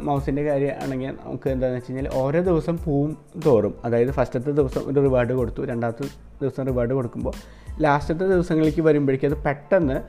മൗസിന്റെ 0.00 0.42
കാര്യമാണെങ്കിൽ 0.42 1.06
നമുക്ക് 1.24 1.50
എന്താണെന്ന് 1.50 1.78
വെച്ച് 1.78 1.92
കഴിഞ്ഞാൽ 1.92 2.12
ഓരോ 2.12 2.40
ദിവസം 2.40 2.78
പൂവും 2.84 3.16
തോറും 3.46 3.74
അതായത് 3.84 4.10
ഫസ്റ്റത്തെ 4.10 4.50
ദിവസം 4.50 4.80
ഒരു 4.80 5.00
റിവാർഡ് 5.00 5.32
കൊടുത്തു 5.32 5.64
രണ്ടാമത്തെ 5.64 6.04
ദിവസം 6.40 6.66
റിവാർഡ് 6.66 6.92
കൊടുക്കുമ്പോൾ 6.92 7.32
ലാസ്റ്റത്തെ 7.80 8.26
ദിവസങ്ങളിലേക്ക് 8.26 8.80
വരുമ്പോഴേക്കും 8.80 9.30
അത് 9.30 9.36
പെട്ടെന്ന് 9.44 10.00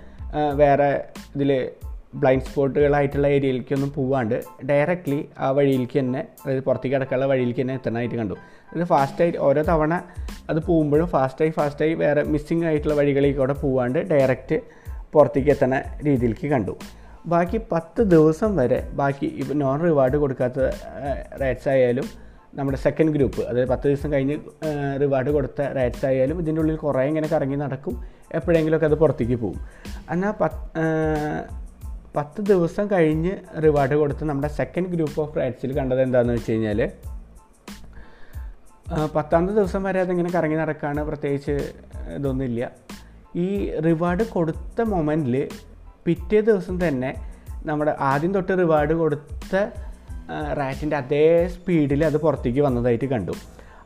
വേറെ 0.55 1.05
ഇതിൽ 1.36 1.69
ബ്ലൈൻഡ് 2.15 2.43
സ്പോട്ടുകളായിട്ടുള്ള 2.43 3.27
ഏരിയയിലേക്കൊന്നും 3.27 3.93
പോവാണ്ട് 3.93 4.43
ഡയറക്റ്റ്ലി 4.65 5.27
ആ 5.39 5.51
വഴിയിലേക്ക് 5.51 6.00
തന്നെ 6.00 6.27
അതായത് 6.43 6.63
പുറത്തേക്ക് 6.63 6.95
കിടക്കാനുള്ള 6.95 7.25
വഴിയിലേക്ക് 7.25 7.62
തന്നെ 7.62 7.74
എത്തണമായിട്ട് 7.74 8.15
കണ്ടു. 8.15 8.33
അത് 8.74 8.83
ഫാസ്റ്റായി 8.83 9.31
ഓരോ 9.39 9.62
തവണ 9.62 10.01
അത് 10.50 10.60
പോകുമ്പോഴും 10.60 11.07
ഫാസ്റ്റായി 11.07 11.50
ഫാസ്റ്റായി 11.50 11.93
വേറെ 11.93 12.24
മിസ്സിംഗ് 12.24 12.65
ആയിട്ടുള്ള 12.65 12.95
വഴികളിലേക്കൂടെ 12.95 13.53
പോവാണ്ട് 13.53 14.00
ഡയറക്റ്റ് 14.00 14.62
പുറത്തേക്ക് 15.13 15.50
എത്തണ 15.50 15.83
രീതിയിലേക്ക് 16.03 16.48
കണ്ടു. 16.48 16.75
ബാക്കി 17.25 17.57
പത്ത് 17.71 18.01
ദിവസം 18.01 18.51
വരെ 18.55 18.89
ബാക്കി 18.99 19.27
ഇപ്പോൾ 19.41 19.53
നോൺ 19.53 19.79
റിവാർഡ് 19.81 20.17
കൊടുക്കാത്ത 20.17 20.59
റേറ്റ്സ് 21.41 21.69
ആയാലും 21.69 22.07
നമ്മുടെ 22.55 22.77
സെക്കൻഡ് 22.77 23.11
ഗ്രൂപ്പ് 23.15 23.41
അതായത് 23.41 23.69
പത്ത് 23.69 23.85
ദിവസം 23.87 24.13
കഴിഞ്ഞ് 24.13 24.35
റിവാർഡ് 25.01 25.29
കൊടുത്ത 25.29 25.61
റേറ്റ്സ് 25.61 26.05
ആയാലും 26.05 26.39
ഇതിന്റെ 26.41 26.61
ഉള്ളിൽ 26.61 26.75
കുറേ 26.75 27.03
ഇങ്ങനെ 27.07 27.27
കറങ്ങി 27.27 27.55
നടക്കും. 27.55 28.03
എപ്പോഴെങ്കിലുമൊക്കെ 28.35 28.85
അത് 28.85 28.95
പുറത്തേക്ക് 28.95 29.35
പോകും. 29.35 29.61
എന്നാൽ 30.11 30.33
പത്ത് 30.41 30.81
പത്ത് 32.15 32.41
ദിവസം 32.41 32.87
കഴിഞ്ഞ് 32.91 33.33
റിവാർഡ് 33.65 33.95
കൊടുത്ത് 33.95 34.23
നമ്മുടെ 34.29 34.47
സെക്കൻഡ് 34.59 34.89
ഗ്രൂപ്പ് 34.95 35.21
ഓഫ് 35.21 35.37
റൈറ്റ്സിൽ 35.39 35.73
കണ്ടത് 35.79 36.01
എന്താണെന്ന് 36.01 36.33
വെച്ച് 36.33 36.51
കഴിഞ്ഞാൽ 36.51 36.81
പത്താമത്തെ 39.15 39.53
ദിവസം 39.53 39.83
വരെ 39.83 39.99
അതിങ്ങനെ 40.01 40.29
കറങ്ങി 40.29 40.57
നടക്കുകയാണ് 40.57 41.01
പ്രത്യേകിച്ച് 41.01 41.55
ഇതൊന്നുമില്ല. 42.15 42.71
ഈ 43.35 43.47
റിവാർഡ് 43.87 44.23
കൊടുത്ത 44.23 44.81
മൊമെന്റിൽ 44.81 45.35
പിറ്റേ 46.05 46.41
ദിവസം 46.41 46.88
തന്നെ 46.88 47.15
നമ്മുടെ 47.65 47.96
ആദ്യം 48.00 48.34
തൊട്ട് 48.34 48.58
റിവാർഡ് 48.60 48.93
കൊടുത്ത 48.93 49.55
റാറ്റിന്റെ 50.53 50.98
അതേ 50.98 51.48
സ്പീഡിൽ 51.48 52.05
അത് 52.05 52.17
പുറത്തേക്ക് 52.17 52.62
വന്നതായിട്ട് 52.62 53.05
കണ്ടു. 53.05 53.31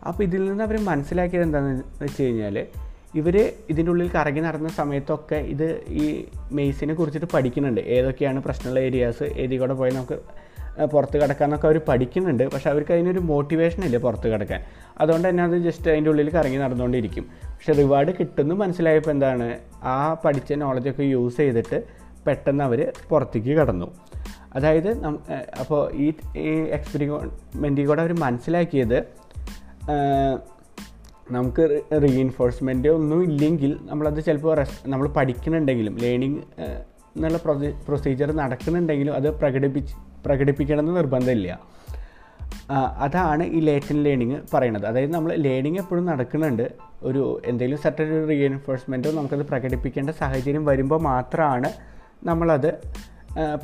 അപ്പോൾ 0.08 0.24
ഇതിൽ 0.24 0.46
നിന്ന് 0.46 0.64
അവർ 0.64 0.84
മനസ്സിലാക്കിയത് 0.84 1.44
എന്താണെന്ന് 1.44 2.04
വെച്ച് 2.04 2.24
കഴിഞ്ഞാൽ 2.24 2.68
ഇവർ 3.16 3.54
ഇതിന്റെ 3.70 3.92
ഉള്ളിൽ 3.92 4.12
കറങ്ങി 4.12 4.40
നടന്ന 4.40 4.70
സമയത്തൊക്കെ 4.70 5.36
ഇത് 5.36 5.82
ഈ 5.88 6.26
മെയ്സിനെ 6.52 6.94
കുറിച്ചിട്ട് 6.94 7.28
പഠിക്കുന്നുണ്ട്. 7.34 7.82
ഏതൊക്കെയാണ് 7.82 8.44
പ്രശ്നമുള്ള 8.44 8.80
ഏരിയാസ് 8.80 9.24
ഏതി 9.24 9.56
കൂടെ 9.56 9.74
പോയി 9.74 9.92
നമുക്ക് 9.92 10.20
പുറത്ത് 10.86 11.22
കിടക്കാമെന്നൊക്കെ 11.22 11.68
അവർ 11.68 11.82
പഠിക്കുന്നുണ്ട്. 11.88 12.52
പക്ഷേ 12.52 12.70
അവർക്ക് 12.70 12.94
അതിനൊരു 12.94 13.20
മോട്ടിവേഷൻ 13.20 13.84
ഇല്ല 13.84 13.98
പുറത്ത് 13.98 14.28
കിടക്കാൻ. 14.28 14.64
അതുകൊണ്ട് 14.98 15.30
തന്നെ 15.30 15.44
അത് 15.44 15.58
ജസ്റ്റ് 15.58 15.92
അതിന്റെ 15.92 16.10
ഉള്ളിൽ 16.10 16.30
കറങ്ങി 16.30 16.58
നടന്നുകൊണ്ടിരിക്കും. 16.58 17.24
പക്ഷേ 17.24 17.74
റിവാർഡ് 17.74 18.12
കിട്ടുന്നു 18.20 18.56
മനസ്സിലായപ്പോൾ 18.56 19.12
എന്താണ്? 19.12 19.60
ആ 19.84 20.14
പഠിച്ച 20.14 20.54
നോളജൊക്കെ 20.54 21.04
യൂസ് 21.04 21.38
ചെയ്തിട്ട് 21.38 22.05
പെട്ടെന്ന് 22.28 22.64
അവർ 22.64 22.92
പുറത്തേക്ക് 23.10 23.58
കടന്നു. 23.58 23.88
അതായത് 24.56 24.90
അപ്പോൾ 25.60 25.82
ഈ 25.94 26.14
എക്സ്പെരിമെന്റിൽ 26.70 27.86
കൂടെ 27.88 28.02
അവർ 28.02 28.14
മനസ്സിലാക്കിയത് 28.20 29.00
നമുക്ക് 31.32 31.82
റീഇൻഫോഴ്സ്മെന്റ് 32.04 32.88
ഒന്നും 32.88 33.24
ഇല്ലെങ്കിൽ 33.24 33.78
നമ്മളത് 33.82 34.24
ചിലപ്പോൾ 34.24 34.58
റെസ് 34.58 34.90
നമ്മൾ 34.90 35.08
പഠിക്കുന്നുണ്ടെങ്കിലും 35.08 35.96
ലേണിംഗ് 35.98 36.42
എന്നുള്ള 37.16 37.38
പ്രൊസീജിയർ 37.88 38.32
നടക്കുന്നുണ്ടെങ്കിലും 38.32 39.14
അത് 39.14 39.30
പ്രകടിപ്പിച്ച് 39.30 39.96
പ്രകടിപ്പിക്കണമെന്ന് 40.26 40.96
നിർബന്ധമില്ല. 40.98 41.60
അതാണ് 42.98 43.44
ഈ 43.44 43.60
ലേറ്റൻ 43.60 44.04
ലേണിംഗ് 44.04 44.38
പറയുന്നത് 44.54 44.86
അതായത് 44.86 45.14
നമ്മൾ 45.14 45.34
ലേണിംഗ് 45.36 45.80
എപ്പോഴും 45.80 46.06
നടക്കുന്നുണ്ട്. 46.06 46.72
ഒരു 47.04 47.42
എന്തെങ്കിലും 47.46 47.82
സെർട്ടൻ 47.82 48.30
റീഎൻഫോഴ്സ്മെന്റോ 48.30 49.12
നമുക്കത് 49.12 49.46
പ്രകടിപ്പിക്കേണ്ട 49.48 50.10
സാഹചര്യം 50.10 50.66
വരുമ്പോൾ 50.66 51.00
മാത്രമാണ് 51.00 51.95
നമ്മളത് 52.26 52.72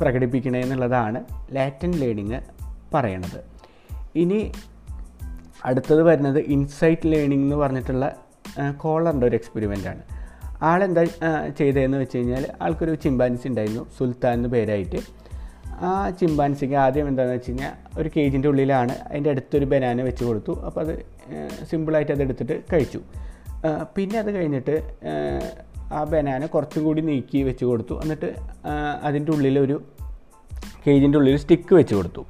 പ്രകടിപ്പിക്കണേ 0.00 0.60
എന്നുള്ളതാണ് 0.60 1.24
ലാറ്റൻ 1.52 1.92
ലേണിങ് 1.92 2.40
പറയണത്. 2.94 3.40
ഇനി 4.14 4.52
അടുത്തത് 5.64 6.02
വരുന്നത് 6.02 6.38
ഇൻസൈറ്റ് 6.38 7.06
ലേണിംഗ് 7.06 7.44
എന്ന് 7.44 7.56
പറഞ്ഞിട്ടുള്ള 7.56 8.16
കോളറിന്റെ 8.76 9.26
ഒരു 9.26 9.36
എക്സ്പെരിമെന്റ് 9.36 9.88
ആണ്. 9.88 10.02
ആളെന്താ 10.62 11.04
ചെയ്തതെന്ന് 11.58 11.98
വെച്ച് 11.98 12.16
കഴിഞ്ഞാൽ 12.16 12.46
ആൾക്കൊരു 12.62 12.94
ചിമ്പാൻസി 12.94 13.48
ഉണ്ടായിരുന്നു 13.48 13.86
സുൽത്താൻ 13.98 14.32
എന്ന് 14.32 14.48
പേരായിട്ട്. 14.48 15.00
ആ 15.68 16.10
ചിമ്പാൻസിക്ക് 16.10 16.74
ആദ്യം 16.74 17.08
എന്താണെന്ന് 17.08 17.36
വെച്ച് 17.36 17.50
കഴിഞ്ഞാൽ 17.50 17.72
ഒരു 18.00 18.10
കേജിന്റെ 18.16 18.48
ഉള്ളിലാണ് 18.48 18.92
അതിന്റെ 18.92 19.30
അടുത്തൊരു 19.30 19.64
ബനാന 19.64 20.02
വെച്ച് 20.02 20.24
കൊടുത്തു. 20.24 20.52
അപ്പോൾ 20.66 20.80
അത് 20.80 20.94
സിമ്പിളായിട്ട് 21.70 22.12
അത് 22.12 22.22
എടുത്തിട്ട് 22.22 22.62
കഴിച്ചു. 22.72 23.00
പിന്നെ 23.96 24.18
അത് 24.18 24.30
കഴിഞ്ഞിട്ട് 24.30 24.76
ആ, 25.92 26.04
ബനാന 26.04 26.46
കുറച്ചും 26.46 26.84
കൂടി 26.84 27.02
നീക്കി 27.02 27.42
വെച്ച് 27.42 27.64
കൊടുത്തു. 27.64 27.94
എന്നിട്ട് 28.02 28.28
അതിന്റെ 29.02 29.32
ഉള്ളിലൊരു 29.32 29.76
കേജിന്റെ 30.86 31.18
ഉള്ളിൽ 31.18 31.36
സ്റ്റിക്ക് 31.36 31.74
വെച്ച് 31.74 31.94
കൊടുത്തു. 31.94 32.26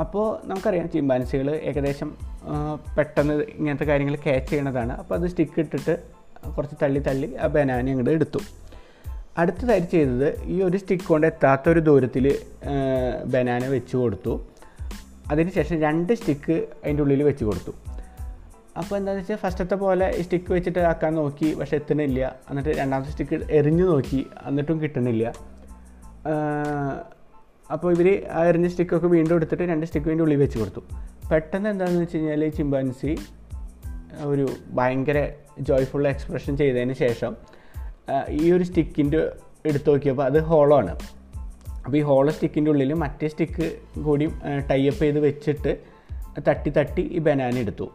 അപ്പോൾ 0.00 0.26
നമുക്കറിയാം 0.46 0.90
ചിമ്പാൻസികൾ 0.90 1.50
ഏകദേശം 1.50 2.10
പെട്ടെന്ന് 2.96 3.34
ഇങ്ങനത്തെ 3.58 3.84
കാര്യങ്ങൾ 3.84 4.14
ക്യാച്ച് 4.14 4.50
ചെയ്യണതാണ്. 4.50 4.92
അപ്പോൾ 4.92 5.14
അത് 5.14 5.26
സ്റ്റിക്ക് 5.28 5.58
ഇട്ടിട്ട് 5.58 5.94
കുറച്ച് 6.56 6.76
തള്ളി 6.82 7.00
തള്ളി 7.00 7.28
ആ 7.34 7.46
ബനാന 7.46 7.86
അങ്ങോട്ട് 7.88 8.10
എടുത്തു. 8.10 8.38
അടുത്തതായി 9.38 9.84
ചെയ്തത് 9.92 10.28
ഈ 10.44 10.62
ഒരു 10.62 10.76
സ്റ്റിക്ക് 10.76 11.04
കൊണ്ട് 11.04 11.26
എത്താത്തൊരു 11.26 11.80
ദൂരത്തിൽ 11.80 12.26
ബനാന 13.26 13.66
വെച്ച് 13.66 13.96
കൊടുത്തു. 13.96 14.34
അതിനുശേഷം 15.30 15.80
രണ്ട് 15.80 16.12
സ്റ്റിക്ക് 16.12 16.52
അതിന്റെ 16.52 17.02
ഉള്ളിൽ 17.02 17.22
വെച്ച് 17.22 17.44
കൊടുത്തു. 17.44 17.72
അപ്പോൾ 18.80 18.94
എന്താണെന്ന് 18.98 19.22
വെച്ചാൽ 19.22 19.38
ഫസ്റ്റത്തെ 19.42 19.76
പോലെ 19.82 20.06
സ്റ്റിക്ക് 20.22 20.52
വെച്ചിട്ട് 20.56 20.80
ആക്കാൻ 20.90 21.12
നോക്കി 21.20 21.48
പക്ഷേ 21.58 21.76
എത്തണില്ല 21.80 22.20
എന്നിട്ട് 22.50 22.72
രണ്ടാമത്തെ 22.78 23.12
സ്റ്റിക്ക് 23.14 23.36
എറിഞ്ഞു 23.58 23.84
നോക്കി 23.90 24.20
എന്നിട്ടും 24.48 24.76
കിട്ടണില്ല. 24.82 25.24
അപ്പോൾ 27.74 27.90
ഇവർ 27.94 28.08
ആ 28.38 28.40
എറിഞ്ഞ 28.50 28.68
സ്റ്റിക്കൊക്കെ 28.72 29.08
വീണ്ടും 29.16 29.34
എടുത്തിട്ട് 29.36 29.64
രണ്ട് 29.72 29.86
സ്റ്റിക്ക് 29.86 30.08
വീണ്ടും 30.10 30.24
ഉള്ളിൽ 30.24 30.40
വെച്ച് 30.44 30.58
കൊടുത്തു. 30.58 30.82
പെട്ടെന്ന് 31.30 31.68
എന്താണെന്ന് 31.72 32.00
വെച്ച് 32.00 32.16
കഴിഞ്ഞാൽ 32.16 32.42
ചിമ്പാൻസി 32.56 33.12
ഒരു 34.30 34.46
ഭയങ്കര 34.78 35.18
ജോയ്ഫുൾ 35.68 36.08
എക്സ്പ്രഷൻ 36.08 36.52
ചെയ്തതിന് 36.60 36.94
ശേഷം 37.04 37.32
ഈ 38.40 38.52
ഒരു 38.52 38.64
സ്റ്റിക്കിന്റെ 38.70 39.20
എടുത്ത് 39.66 39.88
നോക്കിയപ്പോൾ 39.90 40.24
അത് 40.30 40.38
ഹോളോ 40.50 40.74
ആണ്. 40.80 40.94
അപ്പോൾ 41.84 41.96
ഈ 42.00 42.02
ഹോളോ 42.10 42.32
സ്റ്റിക്കിന്റെ 42.36 42.70
ഉള്ളിൽ 42.70 42.92
മറ്റേ 43.04 43.28
സ്റ്റിക്ക് 43.34 43.66
കൂടി 44.06 44.26
ടൈപ്പ് 44.70 45.00
ചെയ്ത് 45.04 45.20
വെച്ചിട്ട് 45.28 45.72
തട്ടി 46.48 46.70
തട്ടി 46.78 47.02
ഈ 47.16 47.18
ബനാന 47.26 47.56
എടുത്തു. 47.64 47.86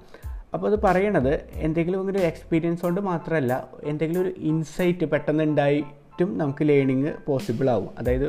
അപ്പോൾ 0.54 0.68
അത് 0.72 0.80
പറയണത് 0.84 1.50
എന്തെങ്കിലും 1.54 2.12
ഒരു 2.12 2.18
എക്സ്പീരിയൻസ് 2.18 2.82
കൊണ്ട് 2.82 3.02
മാത്രമല്ല 3.02 3.70
എന്തെങ്കിലും 3.84 4.22
ഒരു 4.22 4.30
ഇൻസൈറ്റ് 4.38 5.06
പെട്ടെന്ന് 5.06 5.44
ഉണ്ടായിട്ടും 5.44 6.38
നമുക്ക് 6.38 6.70
ലേണിങ് 6.70 7.12
പോസിബിൾ 7.28 7.70
ആവും. 7.70 7.90
അതായത് 7.98 8.28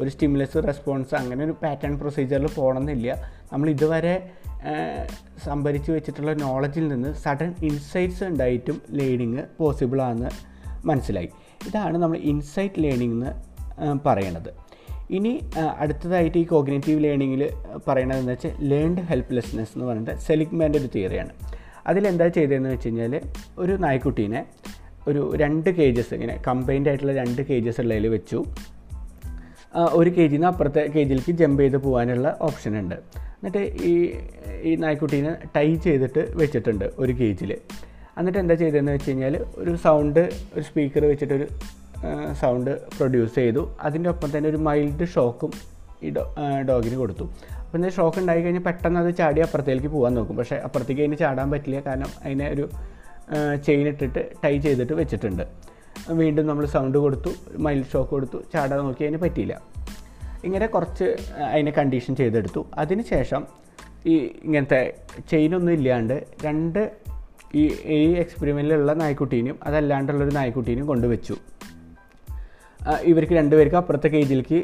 ഒരു 0.00 0.10
സ്റ്റിമുലസ് 0.10 0.56
റെസ്പോൺസ് 0.66 1.14
അങ്ങനെ 1.14 1.44
ഒരു 1.44 1.54
പാറ്റേൺ 1.62 1.98
പ്രൊസീജിയറിൽ 1.98 2.48
പോകണമെന്നില്ല 2.48 3.32
നമ്മൾ 3.52 3.70
ഇതുവരെ 3.70 4.30
സംഭരിച്ചു 5.44 5.92
വെച്ചിട്ടുള്ള 5.92 6.32
നോളജിൽ 6.34 6.88
നിന്ന് 6.88 7.14
സഡൻ 7.14 7.54
ഇൻസൈറ്റ്സ് 7.62 8.24
ഉണ്ടായിട്ടും 8.24 8.82
ലേണിങ് 8.90 9.42
പോസിബിൾ 9.58 10.02
ആണെന്ന് 10.02 10.30
മനസ്സിലായി. 10.86 11.28
ഇതാണ് 11.68 11.98
നമ്മൾ 11.98 12.18
ഇൻസൈറ്റ് 12.18 12.82
ലേണിംഗ് 12.82 13.14
എന്ന് 13.14 13.32
പറയണത്. 14.06 14.50
ഇനി 15.10 15.40
അടുത്തതായിട്ട് 15.78 16.38
ഈ 16.38 16.44
കോഗ്നേറ്റീവ് 16.44 17.04
ലേണിങ്ങിൽ 17.04 17.50
പറയണതെന്ന് 17.88 18.32
വെച്ചാൽ 18.32 18.54
ലേൺഡ് 18.60 19.00
ഹെൽപ്ലെസ്നെസ് 19.00 19.70
എന്ന് 19.74 19.84
പറഞ്ഞിട്ട് 19.84 20.18
സെലിഗ്മാന്റെ 20.18 20.78
ഒരു 20.78 20.88
തിയറിയാണ് 20.94 21.55
അതിലെന്താ 21.86 22.28
ചെയ്തതെന്ന് 22.28 22.70
വെച്ച് 22.70 22.88
കഴിഞ്ഞാൽ 22.88 23.20
ഒരു 23.58 23.72
നായ്ക്കുട്ടീനെ 23.72 24.40
ഒരു 25.08 25.32
രണ്ട് 25.36 25.70
കേജസ് 25.70 26.14
ഇങ്ങനെ 26.14 26.34
കമ്പൈൻഡ് 26.46 26.88
ആയിട്ടുള്ള 26.88 27.12
രണ്ട് 27.14 27.42
കേജസ് 27.42 27.80
ഉള്ളതിൽ 27.80 28.06
വെച്ചു. 28.08 28.38
ഒരു 29.98 30.10
കെ 30.10 30.26
ജിന്ന് 30.32 30.46
അപ്പുറത്തെ 30.46 30.82
കെ 30.94 31.02
ജിയിലേക്ക് 31.08 31.32
ജമ്പ് 31.32 31.62
ചെയ്ത് 31.62 31.76
പോകാനുള്ള 31.76 32.28
ഓപ്ഷൻ 32.40 32.78
ഉണ്ട്. 32.78 32.94
എന്നിട്ട് 32.94 33.62
ഈ 33.90 33.94
ഈ 34.62 34.74
നായ്ക്കുട്ടീനെ 34.74 35.32
ടൈ 35.56 35.74
ചെയ്തിട്ട് 35.74 36.22
വെച്ചിട്ടുണ്ട് 36.34 36.84
ഒരു 36.98 37.12
കേജിൽ 37.12 37.50
എന്നിട്ട് 38.18 38.38
എന്താ 38.38 38.54
ചെയ്തതെന്ന് 38.54 38.92
വെച്ച് 38.92 39.10
കഴിഞ്ഞാൽ 39.10 39.34
ഒരു 39.56 39.76
സൗണ്ട് 39.76 40.22
ഒരു 40.54 40.64
സ്പീക്കർ 40.68 41.04
വെച്ചിട്ടൊരു 41.04 41.46
സൗണ്ട് 42.40 42.70
പ്രൊഡ്യൂസ് 42.96 43.34
ചെയ്തു. 43.34 43.62
അതിന്റെ 43.80 44.10
ഒപ്പം 44.10 44.38
തന്നെ 44.38 44.48
ഒരു 44.50 44.56
മൈൽഡ് 44.56 45.06
ഷോക്കും 45.14 45.52
ഈ 46.02 46.10
ഡോഗിന് 46.68 46.96
കൊടുത്തു. 46.96 47.24
അപ്പോൾ 47.76 47.84
എന്തെങ്കിലും 47.84 48.02
ഷോക്ക് 48.04 48.18
ഉണ്ടായി 48.20 48.40
കഴിഞ്ഞാൽ 48.42 48.62
പെട്ടെന്ന് 48.66 48.98
അത് 49.00 49.08
ചാടി 49.18 49.40
അപ്പുറത്തേക്ക് 49.44 49.88
പോകാൻ 49.94 50.12
നോക്കും. 50.18 50.34
പക്ഷേ 50.40 50.56
അപ്പുറത്തേക്ക് 50.66 51.02
അതിന് 51.02 51.16
ചാടാൻ 51.22 51.48
പറ്റില്ല. 51.54 51.78
കാരണം 51.86 52.10
അതിനെ 52.22 52.46
ഒരു 52.54 52.64
ചെയിൻ 53.66 53.86
ഇട്ടിട്ട് 53.90 54.22
ടൈ 54.42 54.52
ചെയ്തിട്ട് 54.66 54.94
വെച്ചിട്ടുണ്ട്. 55.00 55.42
വീണ്ടും 56.20 56.44
നമ്മൾ 56.50 56.64
സൗണ്ട് 56.74 56.96
കൊടുത്തു 57.04 57.30
മൈൽ 57.66 57.80
ഷോക്ക് 57.92 58.10
കൊടുത്തു 58.14 58.38
ചാടാൻ 58.52 58.78
നോക്കി 58.86 59.04
അതിന് 59.06 59.20
പറ്റിയില്ല. 59.24 59.54
ഇങ്ങനെ 60.46 60.66
കുറച്ച് 60.74 61.08
അതിനെ 61.52 61.74
കണ്ടീഷൻ 61.80 62.12
ചെയ്തെടുത്തു. 62.20 62.62
അതിന് 62.84 63.04
ശേഷം 63.12 63.44
ഈ 64.12 64.16
ഇങ്ങനത്തെ 64.46 64.82
ചെയിനൊന്നും 65.30 65.72
ഇല്ലാണ്ട് 65.78 66.16
രണ്ട് 66.46 66.82
ഈ 67.60 67.64
ഈ 68.00 68.02
എക്സ്പെരിമെന്റിലുള്ള 68.24 68.94
നായ്ക്കുട്ടീനെയും 69.04 69.58
അതല്ലാണ്ടുള്ളൊരു 69.68 70.34
നായ്ക്കുട്ടീനെയും 70.40 70.88
കൊണ്ടുവച്ചു. 70.92 71.36
ഇവർക്ക് 73.10 73.34
രണ്ടുപേർക്ക് 73.42 73.78
അപ്പുറത്തെ 73.82 74.08
കേജിലേക്ക് 74.08 74.60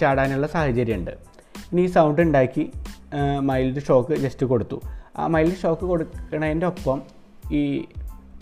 ചാടാനുള്ള 0.00 0.46
സാഹചര്യമുണ്ട്. 0.56 1.14
ഇനി 1.70 1.82
ഈ 1.86 1.88
സൗണ്ട് 1.96 2.20
ഉണ്ടാക്കി 2.26 2.64
മൈൽഡ് 3.50 3.82
ഷോക്ക് 3.88 4.14
ജസ്റ്റ് 4.24 4.44
കൊടുത്തു. 4.52 4.78
ആ 5.18 5.24
മൈൽഡ് 5.34 5.58
ഷോക്ക് 5.62 5.84
കൊടുക്കണതിന്റെ 5.92 6.66
ഒപ്പം 6.72 6.98
ഈ 7.60 7.62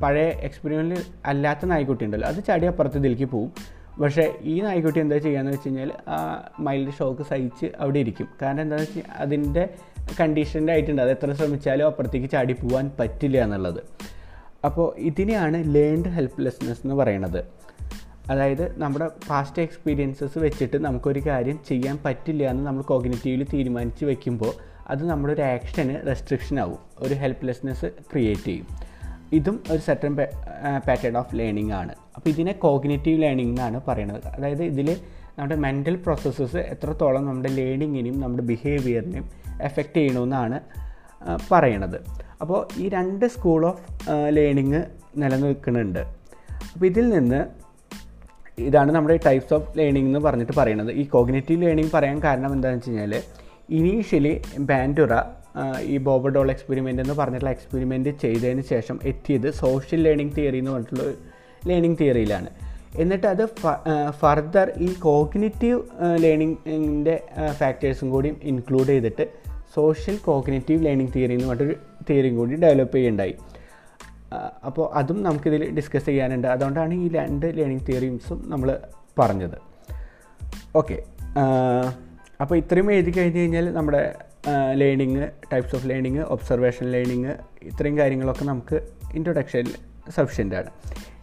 പഴയ 0.03 0.29
എക്സ്പീരിയൻസിൽ 0.49 1.03
അല്ലാത്ത 1.31 1.65
നായ്ക്കുട്ടി 1.73 2.05
ഉണ്ടല്ലോ 2.07 2.29
അത് 2.33 2.41
ചാടി 2.49 2.67
അപ്പുറത്ത് 2.71 2.99
ഇതിലേക്ക് 3.03 3.29
പോവും. 3.35 3.51
പക്ഷേ 4.01 4.25
ഈ 4.53 4.55
നായ്ക്കുട്ടി 4.65 4.99
എന്താ 5.03 5.19
ചെയ്യുകയെന്ന് 5.25 5.53
വെച്ച് 5.55 5.69
കഴിഞ്ഞാൽ 5.69 5.91
ആ 6.15 6.17
മൈൽഡ് 6.67 6.95
ഷോക്ക് 6.99 7.25
സഹിച്ച് 7.31 7.67
അവിടെ 7.83 7.99
ഇരിക്കും. 8.05 8.29
കാരണം 8.43 8.63
എന്താണെന്ന് 8.65 8.89
വെച്ചാൽ 8.97 9.15
അതിന്റെ 9.25 9.65
കണ്ടീഷന്റെ 10.19 10.73
ആയിട്ടുണ്ട്. 10.75 11.03
അത് 11.05 11.13
എത്ര 11.15 11.31
ശ്രമിച്ചാലും 11.39 11.87
അപ്പുറത്തേക്ക് 11.91 12.29
ചാടി 12.35 12.57
പോകാൻ 12.63 12.87
പറ്റില്ല 12.99 13.39
എന്നുള്ളത്. 13.47 13.81
അപ്പോൾ 14.67 14.87
ഇതിനെയാണ് 15.09 15.59
ലേൺഡ് 15.77 16.13
ഹെൽപ്ലെസ്നെസ് 16.17 16.83
എന്ന് 16.85 16.97
പറയണത് 17.01 17.41
അതായത് 18.31 18.81
നമ്മുടെ 18.81 19.11
പാസ്റ്റ് 19.29 19.63
എക്സ്പീരിയൻസസ് 19.63 20.39
വെച്ചിട്ട് 20.39 20.77
നമുക്കൊരു 20.77 21.21
കാര്യം 21.27 21.61
ചെയ്യാൻ 21.69 21.99
പറ്റില്ല 22.05 22.45
എന്ന് 22.45 22.67
നമ്മൾ 22.67 22.83
കോഗ്നേറ്റീവിൽ 22.83 23.47
തീരുമാനിച്ച് 23.53 24.05
വെക്കുമ്പോൾ 24.05 24.53
അത് 24.89 25.11
നമ്മുടെ 25.11 25.33
ഒരു 25.33 25.43
ആക്ഷന് 25.43 26.07
റെസ്ട്രിക്ഷൻ 26.07 26.61
ആവും. 26.61 26.79
ഒരു 26.99 27.15
ഹെൽപ്ലെസ്നെസ് 27.15 27.87
ക്രിയേറ്റ് 27.87 28.43
ചെയ്യും. 28.43 28.67
ഇതും 29.33 29.63
ഒരു 29.71 29.79
സെറ്റൻ 29.79 30.17
പാറ്റേൺ 30.79 31.19
ഓഫ് 31.19 31.37
ലേണിംഗ് 31.37 31.73
ആണ്. 31.73 31.95
അപ്പോൾ 32.17 32.31
ഇതിനെ 32.31 32.53
കോഗ്നേറ്റീവ് 32.53 33.23
ലേണിംഗ് 33.23 33.51
എന്നാണ് 33.51 33.81
പറയുന്നത്. 33.89 34.27
അതായത് 34.27 34.63
ഇതിൽ 34.63 34.97
നമ്മുടെ 35.39 35.55
മെന്റൽ 35.55 35.97
പ്രോസസ്സസ് 35.97 36.57
എത്രത്തോളം 36.57 37.27
നമ്മുടെ 37.27 37.49
ലേണിങ്ങിനെയും 37.49 38.21
നമ്മുടെ 38.21 38.43
ബിഹേവിയറിനെയും 38.43 39.31
എഫക്റ്റ് 39.63 39.97
ചെയ്യണമെന്നാണ് 39.97 40.61
പറയണത്. 41.53 41.97
അപ്പോൾ 42.41 42.69
ഈ 42.77 42.89
രണ്ട് 42.89 43.27
സ്കൂൾ 43.27 43.67
ഓഫ് 43.67 43.83
ലേണിങ് 44.29 44.83
നിലനിൽക്കുന്നുണ്ട്. 45.17 45.99
അപ്പോൾ 46.73 46.87
ഇതിൽ 46.87 47.09
നിന്ന് 47.09 47.66
ഇതാണ് 48.59 48.93
നമ്മുടെ 48.93 49.17
ടൈപ്സ് 49.27 49.55
ഓഫ് 49.55 49.79
ലേണിംഗ് 49.79 50.07
എന്ന് 50.07 50.19
പറഞ്ഞിട്ട് 50.19 50.53
പറയുന്നത്. 50.57 50.93
ഈ 50.93 51.05
കോഗ്നേറ്റീവ് 51.05 51.63
ലേണിംഗ് 51.63 51.91
പറയാൻ 51.95 52.23
കാരണം 52.23 52.53
എന്താണെന്ന് 52.53 52.79
വെച്ച് 52.79 52.91
കഴിഞ്ഞാൽ 52.91 53.23
ഇനീഷ്യലി 53.71 54.41
ബാൻഡുറ 54.59 55.15
ഈ 55.81 55.97
ബോബഡോൾ 55.97 56.51
എക്സ്പെരിമെന്റ് 56.51 57.03
എന്ന് 57.03 57.15
പറഞ്ഞിട്ടുള്ള 57.15 57.51
എക്സ്പെരിമെന്റ് 57.51 58.11
ചെയ്തതിന് 58.19 58.63
ശേഷം 58.63 58.99
എത്തിയത് 59.05 59.51
സോഷ്യൽ 59.51 60.03
ലേണിംഗ് 60.03 60.37
തിയറി 60.37 60.59
എന്ന് 60.59 60.71
പറഞ്ഞിട്ടുള്ള 60.71 61.05
ലേണിംഗ് 61.67 61.99
തിയറിയിലാണ് 61.99 62.51
എന്നിട്ട് 62.99 63.27
അത് 63.27 63.45
ഫർദർ 64.11 64.73
ഈ 64.79 64.95
കോഗ്നിറ്റീവ് 64.99 65.81
ലേണിങ്ങിന്റെ 66.17 67.23
ഫാക്ടേഴ്സും 67.59 68.11
കൂടി 68.11 68.35
ഇൻക്ലൂഡ് 68.43 68.87
ചെയ്തിട്ട് 68.87 69.25
സോഷ്യൽ 69.75 70.17
കോഗ്നേറ്റീവ് 70.17 70.87
ലേണിംഗ് 70.87 71.13
തിയറി 71.13 71.35
എന്ന് 71.35 71.49
പറഞ്ഞിട്ടൊരു 71.49 72.05
തിയറിയും 72.09 72.37
കൂടി 72.37 72.55
ഡെവലപ്പ് 72.57 72.97
ചെയ്യുണ്ടായി 72.97 73.35
അപ്പോൾ 74.65 74.95
അതും 74.95 75.23
നമുക്കിതിൽ 75.23 75.71
ഡിസ്കസ് 75.71 76.07
ചെയ്യാനുണ്ട്. 76.07 76.47
അതുകൊണ്ടാണ് 76.47 76.95
ഈ 76.95 77.09
രണ്ട് 77.09 77.59
ലേണിംഗ് 77.59 77.87
തിയറീംസും 77.89 78.45
നമ്മൾ 78.47 78.79
പറഞ്ഞത്. 79.19 79.59
ഓക്കെ 80.77 81.03
അപ്പോൾ 82.41 82.57
ഇത്രയും 82.57 82.93
എഴുതി 82.93 83.11
കഴിഞ്ഞ് 83.11 83.41
കഴിഞ്ഞാൽ 83.41 83.73
നമ്മുടെ 83.75 84.15
learning 84.73 85.29
types 85.53 85.77
of 85.77 85.89
learning 85.89 86.19
observation 86.19 86.91
learning 86.93 87.35
ഇത്രയും 87.63 87.99
കാര്യങ്ങളൊക്കെ 87.99 88.45
നമുക്ക് 88.45 88.89
ഇൻട്രൊഡക്ഷനിൽ 89.15 89.75
സഫിഷ്യന്റ് 90.11 90.55
ആണ്. 90.55 90.71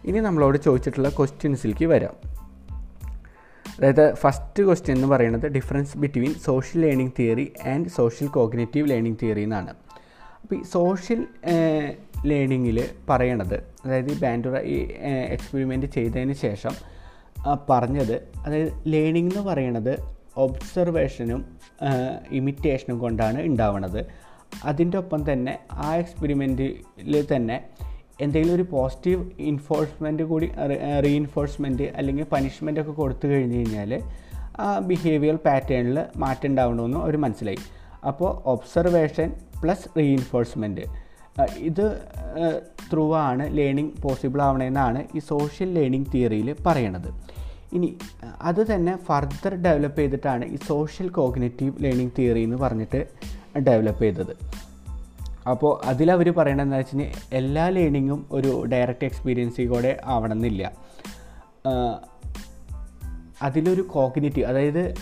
ഇനി 0.04 0.18
നമ്മളോട് 0.18 0.58
ചോദിച്ചിട്ടുള്ള 0.58 1.08
ക്വസ്റ്റ്യൻസിലേക്ക് 1.08 1.84
വരാം. 1.84 2.14
അതായത് 3.78 4.14
ഫസ്റ്റ് 4.14 4.62
ക്വസ്റ്റ്യൻ 4.62 4.96
എന്ന് 4.96 5.08
പറയുന്നത് 5.08 5.46
difference 5.48 5.98
between 5.98 6.34
social 6.34 6.80
learning 6.80 7.12
theory 7.18 7.52
and 7.66 7.88
social 7.88 8.28
cognitive 8.28 8.90
learning 8.90 9.18
theory 9.22 9.42
എന്നാണ്. 9.42 9.74
അപ്പോൾ 10.42 10.54
ഈ 10.54 10.62
സോഷ്യൽ 10.62 11.26
ലേണിങ്ങിൽ 12.26 12.78
പറയണത്. 13.08 13.56
അതായത് 13.84 14.10
ഈ 14.12 14.16
ബാൻഡുറ 14.20 14.58
ഈ 14.58 14.76
എക്സ്പെരിമെന്റ് 15.34 15.86
ചെയ്തതിന് 15.86 16.32
ശേഷം 16.32 16.74
പറഞ്ഞത് 17.70 18.16
അതായത് 18.46 18.72
ലേണിംഗ് 18.86 19.32
എന്ന് 19.32 19.42
പറയണത് 19.48 19.94
ഒബ്സർവേഷനും 20.36 21.40
ഇമിറ്റേഷനും 22.30 22.98
കൊണ്ടാണ് 22.98 23.42
ഉണ്ടാവണത്. 23.42 24.00
അതിന്റെ 24.64 24.98
ഒപ്പം 24.98 25.32
തന്നെ 25.32 25.58
ആ 25.72 25.96
എക്സ്പെരിമെന്റിൽ 25.96 27.26
തന്നെ 27.36 27.56
എന്തെങ്കിലും 28.20 28.54
ഒരു 28.54 28.64
പോസിറ്റീവ് 28.70 29.30
ഇൻഫോഴ്സ്മെന്റ് 29.38 30.22
കൂടി 30.22 30.50
റീഇൻഫോഴ്സ്മെന്റ് 31.04 31.82
അല്ലെങ്കിൽ 31.82 32.24
പനിഷ്മെന്റ് 32.32 32.80
ഒക്കെ 32.80 32.92
കൊടുത്തു 32.92 33.26
കഴിഞ്ഞ് 33.28 33.56
കഴിഞ്ഞാൽ 33.56 34.02
ആ 34.58 34.78
ബിഹേവിയർ 34.78 35.36
പാറ്റേണിൽ 35.36 35.98
മാറ്റം 36.16 36.48
ഉണ്ടാവണമെന്ന് 36.48 36.98
അവർ 36.98 37.16
മനസ്സിലായി. 37.16 37.58
അപ്പോൾ 38.08 38.42
ഒബ്സർവേഷൻ 38.48 39.32
പ്ലസ് 39.62 39.88
റീഇൻഫോഴ്സ്മെന്റ് 39.98 41.03
ഇത് 41.56 42.00
ത്രൂ 42.92 43.14
ആണ് 43.14 43.58
ലേണിംഗ് 43.58 44.02
പോസിബിൾ 44.02 44.42
ആവണമെന്നാണ് 44.42 45.04
ഈ 45.14 45.18
സോഷ്യൽ 45.18 45.74
ലേണിംഗ് 45.74 46.06
തിയറിയിൽ 46.14 46.56
പറയണത്. 46.66 47.08
ഇനി 47.72 47.98
അത് 48.42 48.74
തന്നെ 48.74 48.96
ഫർദർ 48.96 49.54
ഡെവലപ്പ് 49.54 49.98
ചെയ്തിട്ടാണ് 49.98 50.44
ഈ 50.44 50.56
സോഷ്യൽ 50.66 51.08
കോഗ്നേറ്റീവ് 51.08 51.84
ലേണിംഗ് 51.84 52.12
തിയറി 52.18 52.42
എന്ന് 52.42 52.56
പറഞ്ഞിട്ട് 52.56 53.06
ഡെവലപ്പ് 53.58 54.02
ചെയ്തത്. 54.02 54.36
അപ്പോൾ 55.50 55.86
അതിലവർ 55.86 56.30
പറയണതെന്ന് 56.30 56.76
വെച്ച് 56.76 56.96
കഴിഞ്ഞാൽ 56.96 57.36
എല്ലാ 57.36 57.68
ലേണിങ്ങും 57.68 58.26
ഒരു 58.32 58.64
ഡയറക്റ്റ് 58.72 59.04
എക്സ്പീരിയൻസിൽ 59.04 59.68
കൂടെ 59.68 60.00
ആവണമെന്നില്ല 60.04 60.72
അതിലൊരു 63.42 63.82
കോഗ്നേറ്റീവ് 63.82 64.46
അതായത് 64.46 64.94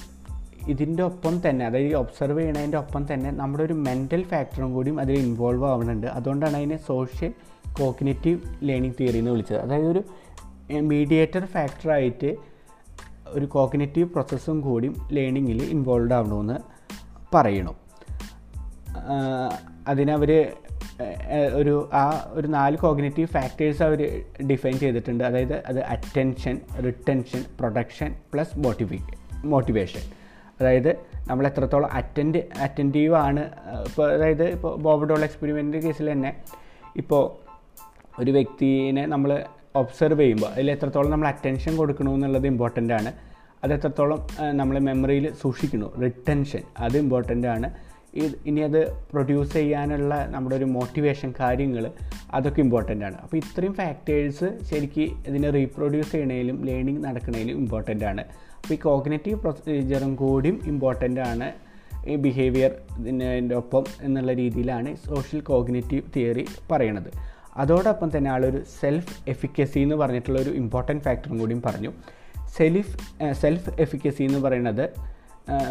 ഇതിന്റെ 0.68 1.02
ഒപ്പം 1.02 1.48
തന്നെ 1.48 1.66
അതായത് 1.66 1.94
ഒബ്സർവ് 1.94 2.40
ചെയ്യണതിന്റെ 2.40 2.78
ഒപ്പം 2.78 3.12
തന്നെ 3.12 3.30
നമ്മുടെ 3.30 3.64
ഒരു 3.64 3.72
മെന്റൽ 3.72 4.22
ഫാക്ടറും 4.22 4.74
കൂടിയും 4.74 5.00
അതിൽ 5.00 5.18
ഇൻവോൾവ് 5.18 5.66
ആവുന്നുണ്ട്. 5.66 6.06
അതുകൊണ്ടാണ് 6.06 6.56
അതിനെ 6.56 6.76
സോഷ്യൽ 6.76 7.32
കോഗ്നേറ്റീവ് 7.72 8.40
ലേണിംഗ് 8.62 8.94
തിയറി 9.00 9.18
എന്ന് 9.18 9.30
വിളിച്ചത്. 9.30 9.58
അതായത് 9.58 9.86
ഒരു 9.86 10.02
മീഡിയേറ്റർ 10.80 11.46
ഫാക്ടറായിട്ട് 11.46 12.36
ഒരു 13.26 13.46
കോഗ്നേറ്റീവ് 13.46 14.08
പ്രോസസ്സും 14.08 14.60
കൂടിയും 14.60 15.08
ലേണിങ്ങിൽ 15.12 15.62
ഇൻവോൾവ് 15.62 16.12
ആവണമെന്ന് 16.12 16.58
പറയണു. 17.36 17.76
അതിനവർ 19.88 20.52
ഒരു 21.54 21.90
ആ 21.92 22.30
ഒരു 22.32 22.48
നാല് 22.48 22.76
കോഗ്നേറ്റീവ് 22.76 23.28
ഫാക്ടേഴ്സ് 23.28 23.82
അവർ 23.82 24.24
ഡിഫൈൻ 24.50 24.78
ചെയ്തിട്ടുണ്ട്. 24.78 25.24
അതായത് 25.24 25.66
അത് 25.66 25.84
അറ്റൻഷൻ 25.84 26.60
റിട്ടൻഷൻ 26.84 27.44
പ്രൊഡക്ഷൻ 27.60 28.14
പ്ലസ് 28.32 28.58
മോട്ടിവി 28.58 28.98
മോട്ടിവേഷൻ 29.44 30.21
അതായത് 30.62 30.90
നമ്മൾ 31.28 31.44
എത്രത്തോളം 31.50 31.90
അറ്റൻഡ് 32.00 32.40
അറ്റന്റീവ് 32.64 33.14
ആണ്. 33.26 33.42
ഇപ്പോൾ 33.88 34.06
അതായത് 34.16 34.44
ഇപ്പോൾ 34.56 34.72
ബോബഡോൾ 34.86 35.22
എക്സ്പെരിമെന്റ് 35.28 35.80
കേസിൽ 35.84 36.08
തന്നെ 36.14 36.30
ഇപ്പോൾ 37.02 37.22
ഒരു 38.22 38.30
വ്യക്തിനെ 38.36 39.02
നമ്മൾ 39.12 39.30
ഒബ്സർവ് 39.80 40.20
ചെയ്യുമ്പോൾ 40.22 40.50
അതിൽ 40.54 40.70
എത്രത്തോളം 40.74 41.10
നമ്മൾ 41.12 41.28
അറ്റൻഷൻ 41.34 41.72
കൊടുക്കണമെന്നുള്ളത് 41.80 42.46
ഇമ്പോർട്ടന്റ് 42.50 42.94
ആണ്. 42.98 43.10
അത് 43.64 43.72
എത്രത്തോളം 43.76 44.20
നമ്മൾ 44.58 44.76
മെമ്മറിയിൽ 44.88 45.26
സൂക്ഷിക്കുന്നു 45.42 45.88
റിട്ടൻഷൻ 46.04 46.62
അത് 46.84 46.96
ഇമ്പോർട്ടന്റ് 47.02 47.48
ആണ്. 47.54 47.68
ഇനി 48.50 48.60
അത് 48.68 48.80
പ്രൊഡ്യൂസ് 49.12 49.52
ചെയ്യാനുള്ള 49.58 50.14
നമ്മുടെ 50.32 50.54
ഒരു 50.60 50.66
മോട്ടിവേഷൻ 50.76 51.30
കാര്യങ്ങൾ 51.40 51.84
അതൊക്കെ 52.38 52.60
ഇമ്പോർട്ടന്റ് 52.66 53.04
ആണ്. 53.08 53.16
അപ്പോൾ 53.24 53.36
ഇത്രയും 53.42 53.74
ഫാക്ടേഴ്സ് 53.80 54.48
ശരിക്കും 54.70 55.14
ഇതിനെ 55.28 55.50
റീപ്രൊഡ്യൂസ് 55.58 56.12
ചെയ്യണേലും 56.14 56.58
ലേണിംഗ് 56.70 57.02
നടക്കണേലും 57.06 57.56
ഇമ്പോർട്ടന്റ് 57.62 58.06
ആണ്. 58.10 58.24
അപ്പോൾ 58.62 58.74
ഈ 58.74 58.78
കോഗ്നേറ്റീവ് 58.78 59.40
പ്രൊസീജിയറും 59.40 60.16
കൂടിയും 60.16 60.60
ഇമ്പോർട്ടന്റ് 60.66 61.20
ആണ്. 61.20 61.52
ഈ 62.06 62.16
ബിഹേവിയർ 62.16 62.70
ഇതിന്റെ 62.98 63.54
ഒപ്പം 63.54 63.84
എന്നുള്ള 64.00 64.32
രീതിയിലാണ് 64.32 64.96
സോഷ്യൽ 64.96 65.40
കോഗ്നേറ്റീവ് 65.40 66.02
തിയറി 66.16 66.44
പറയണത് 66.70 67.10
അതോടൊപ്പം 67.56 68.16
തന്നെ 68.16 68.30
ആളൊരു 68.30 68.60
സെൽഫ് 68.80 69.30
എഫിക്കസി 69.30 69.78
എന്ന് 69.78 69.94
പറഞ്ഞിട്ടുള്ള 69.94 70.38
ഒരു 70.40 70.50
ഇമ്പോർട്ടന്റ് 70.50 71.04
ഫാക്ടറും 71.04 71.38
കൂടിയും 71.38 71.62
പറഞ്ഞു. 71.66 71.92
സെൽഫ് 72.56 72.94
സെൽഫ് 73.32 73.70
എഫിക്കസി 73.80 74.22
എന്ന് 74.22 74.38
പറയുന്നത് 74.38 74.90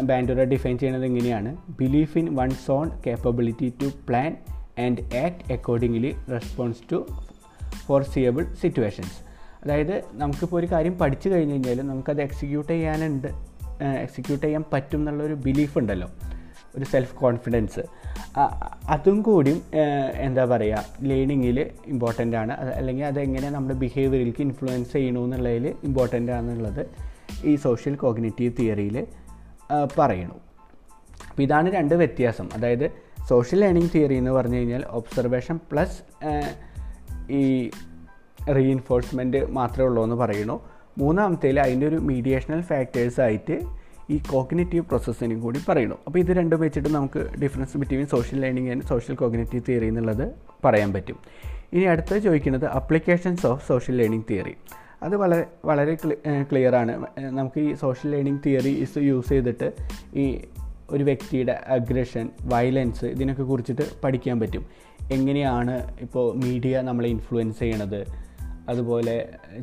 ബാൻഡുറ 0.02 0.42
ഡിഫൈൻ 0.42 0.78
ചെയ്യുന്നത് 0.78 1.04
എങ്ങനെയാണ്? 1.04 1.56
Belief 1.80 2.18
in 2.18 2.36
one's 2.36 2.50
own 2.66 2.90
capability 3.06 3.72
to 3.82 3.86
plan 4.08 4.36
and 4.84 5.16
act 5.16 5.52
accordingly 5.52 6.16
response 6.32 6.92
to 6.92 7.06
foreseeable 7.86 8.44
situations 8.62 9.31
അതായത് 9.64 10.02
നമുക്കിപ്പോൾ 10.12 10.56
ഒരു 10.56 10.66
കാര്യം 10.66 10.98
പഠിച്ചു 10.98 11.28
കഴിഞ്ഞ് 11.28 11.52
കഴിഞ്ഞാൽ 11.52 11.82
നമുക്കത് 11.82 12.22
എക്സിക്യൂട്ട് 12.22 12.72
ചെയ്യാനുണ്ട്. 12.72 13.28
എക്സിക്യൂട്ട് 13.84 14.46
ചെയ്യാൻ 14.46 14.64
പറ്റും 14.72 14.98
എന്നുള്ളൊരു 14.98 15.34
ബിലീഫ് 15.34 15.78
ഉണ്ടല്ലോ. 15.78 16.08
ഒരു 16.76 16.84
സെൽഫ് 16.84 17.14
കോൺഫിഡൻസ് 17.14 17.80
അതും 18.88 19.22
കൂടിയും 19.22 19.62
എന്താ 20.14 20.44
പറയുക 20.44 20.84
ലേണിങ്ങിൽ 21.02 21.70
ഇമ്പോർട്ടന്റ് 21.86 22.36
ആണ്. 22.36 22.52
അല്ലെങ്കിൽ 22.52 23.04
അതെങ്ങനെ 23.04 23.50
നമ്മുടെ 23.50 23.74
ബിഹേവിയറിലേക്ക് 23.74 24.42
ഇൻഫ്ലുവൻസ് 24.42 24.92
ചെയ്യണു 24.92 25.18
ചെയ്യണമെന്നുള്ളതിൽ 25.18 25.74
ഇമ്പോർട്ടന്റ് 25.84 26.32
ആണെന്നുള്ളത് 26.32 26.86
ഈ 27.44 27.56
സോഷ്യൽ 27.56 27.94
കോഗ്നേറ്റീവ് 27.94 28.52
തിയറിയിൽ 28.58 29.06
പറയണു. 29.98 30.34
അപ്പോൾ 31.30 31.42
ഇതാണ് 31.42 31.72
രണ്ട് 31.72 31.94
വ്യത്യാസം. 31.94 32.48
അതായത് 32.54 32.90
സോഷ്യൽ 33.28 33.60
ലേണിംഗ് 33.60 33.90
തിയറി 33.94 34.14
എന്ന് 34.14 34.30
പറഞ്ഞു 34.30 34.56
കഴിഞ്ഞാൽ 34.56 34.84
ഒബ്സർവേഷൻ 34.88 35.60
പ്ലസ് 35.72 35.98
ഈ 37.32 37.70
റീഇൻഫോഴ്സ്മെന്റ് 38.48 39.50
മാത്രമേ 39.50 39.86
ഉള്ളൂ 39.86 40.04
എന്ന് 40.04 40.16
പറയുന്നു. 40.16 40.60
മൂന്നാമത്തെ 40.98 41.58
അതിന്റെ 41.58 41.88
ഒരു 41.88 41.96
മീഡിയേഷണൽ 41.96 42.60
ഫാക്ടേഴ്സ് 42.60 43.20
ആയിട്ട് 43.20 43.60
ഈ 44.10 44.20
കോഗ്നേറ്റീവ് 44.30 44.84
പ്രോസസ്സിനും 44.84 45.40
കൂടി 45.40 45.60
പറയുന്നു. 45.68 45.96
അപ്പോൾ 46.06 46.18
ഇത് 46.18 46.26
രണ്ടും 46.26 46.60
വെച്ചിട്ട് 46.60 46.88
നമുക്ക് 46.88 47.40
difference 47.42 47.76
between 47.76 48.06
social 48.06 48.40
learning 48.40 48.70
and 48.70 48.82
social 48.82 49.16
cognitive 49.16 49.62
theory 49.68 49.86
എന്നുള്ളത് 49.86 50.32
പറയാൻ 50.64 50.92
പറ്റും. 50.92 51.18
ഇനി 51.72 51.84
അടുത്തത് 51.84 52.18
ചോദിക്കുന്നത് 52.18 52.64
applications 52.64 53.46
of 53.46 53.68
social 53.68 53.96
learning 53.96 54.24
theory 54.30 54.54
അത് 55.02 55.16
വളരെ 55.16 55.46
വളരെ 55.64 55.94
ക്ലിയർ 56.42 56.74
ആണ്. 56.74 57.06
നമുക്ക് 57.18 57.60
ഈ 57.60 57.74
social 57.74 58.10
learning 58.10 58.40
theory 58.46 58.68
is 58.68 58.98
use 58.98 59.28
ചെയ്തിട്ട് 59.28 59.72
ഈ 60.14 60.40
ഒരു 60.90 61.04
വ്യക്തിയുടെ 61.04 61.52
അഗ്രഷൻ 61.52 62.28
വയലൻസ് 62.42 63.04
ഇതിനൊക്കെ 63.04 63.42
കുറിച്ചിട്ട് 63.42 63.82
പഠിക്കാൻ 64.04 64.40
പറ്റും. 64.40 64.66
എങ്ങനെയാണ് 65.12 65.96
ഇപ്പോൾ 66.00 66.36
മീഡിയ 66.36 66.80
നമ്മളെ 66.80 67.08
ഇൻഫ്ലുവൻസ് 67.08 67.58
ചെയ്യണത്? 67.58 68.31
അതുപോലെ 68.68 69.14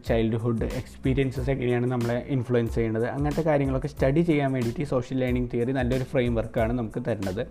ചൈൽഡ്ഹുഡ് 0.08 0.68
എക്സ്പീരിയൻസസ് 0.80 1.50
എങ്ങനെയാണ് 1.50 1.88
നമ്മളെ 1.92 2.26
ഇൻഫ്ലുവൻസ് 2.28 2.76
ചെയ്യുന്നത്. 2.76 3.06
അങ്ങനത്തെ 3.06 3.42
കാര്യങ്ങളൊക്കെ 3.42 3.88
സ്റ്റഡി 3.88 4.22
ചെയ്യാൻ 4.22 4.50
വേണ്ടിയിട്ട് 4.54 4.84
സോഷ്യൽ 4.84 5.20
ലേണിംഗ് 5.20 5.50
തിയറി 5.54 5.72
നല്ലൊരു 5.72 6.04
ഫ്രെയിം 6.04 6.36
വർക്കാണ് 6.36 6.74
നമുക്ക് 6.74 7.02
തരുന്നത്. 7.08 7.48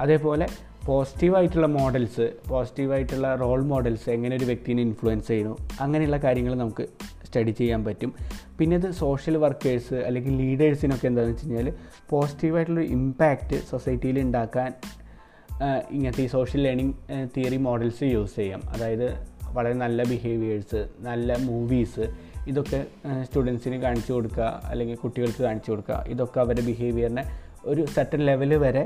അതേപോലെ 0.00 0.46
പോസിറ്റീവായിട്ടുള്ള 0.86 1.66
മോഡൽസ് 1.66 2.32
പോസിറ്റീവായിട്ടുള്ള 2.48 3.34
റോൾ 3.34 3.60
മോഡൽസ് 3.62 4.10
എങ്ങനെ 4.10 4.36
ഒരു 4.36 4.44
വ്യക്തിനെ 4.44 4.82
ഇൻഫ്ലുവൻസ് 4.82 5.28
ചെയ്യുന്നു 5.28 5.54
അങ്ങനെയുള്ള 5.80 6.16
കാര്യങ്ങൾ 6.16 6.54
നമുക്ക് 6.54 6.86
സ്റ്റഡി 7.26 7.50
ചെയ്യാൻ 7.50 7.84
പറ്റും. 7.84 8.10
പിന്നെ 8.58 8.76
ഇത് 8.76 8.90
സോഷ്യൽ 8.90 9.36
വർക്കേഴ്സ് 9.36 9.94
അല്ലെങ്കിൽ 9.94 10.32
ലീഡേഴ്സിനൊക്കെ 10.42 11.06
എന്താണെന്ന് 11.06 11.36
വെച്ച് 11.36 11.46
കഴിഞ്ഞാൽ 11.46 11.68
പോസിറ്റീവായിട്ടുള്ളൊരു 12.10 12.88
ഇമ്പാക്റ്റ് 12.88 13.56
സൊസൈറ്റിയിൽ 13.70 14.18
ഉണ്ടാക്കാൻ 14.20 14.72
ഇങ്ങനത്തെ 15.90 16.22
ഈ 16.22 16.26
social 16.26 16.62
learning 16.62 16.94
theory 17.36 17.56
models 17.56 18.04
use 18.14 18.36
ചെയ്യാം. 18.36 18.62
അതായത് 18.68 19.33
വളരെ 19.56 19.76
നല്ല 19.84 20.02
ബിഹേവിയേഴ്സ് 20.12 20.80
നല്ല 21.08 21.36
മൂവീസ് 21.48 22.04
ഇതൊക്കെ 22.50 22.80
സ്റ്റുഡൻസിന് 23.26 23.76
കാണിച്ചു 23.84 24.12
കൊടുക്കുക 24.12 24.48
അല്ലെങ്കിൽ 24.70 24.96
കുട്ടികൾക്ക് 25.04 25.42
കാണിച്ചു 25.48 25.70
കൊടുക്കുക 25.72 25.98
ഇതൊക്കെ 26.14 26.38
അവരുടെ 26.44 26.64
ബിഹേവിയറിനെ 26.70 27.24
ഒരു 27.70 27.82
സെറ്റൻ 27.94 28.22
ലെവൽ 28.28 28.52
വരെ 28.64 28.84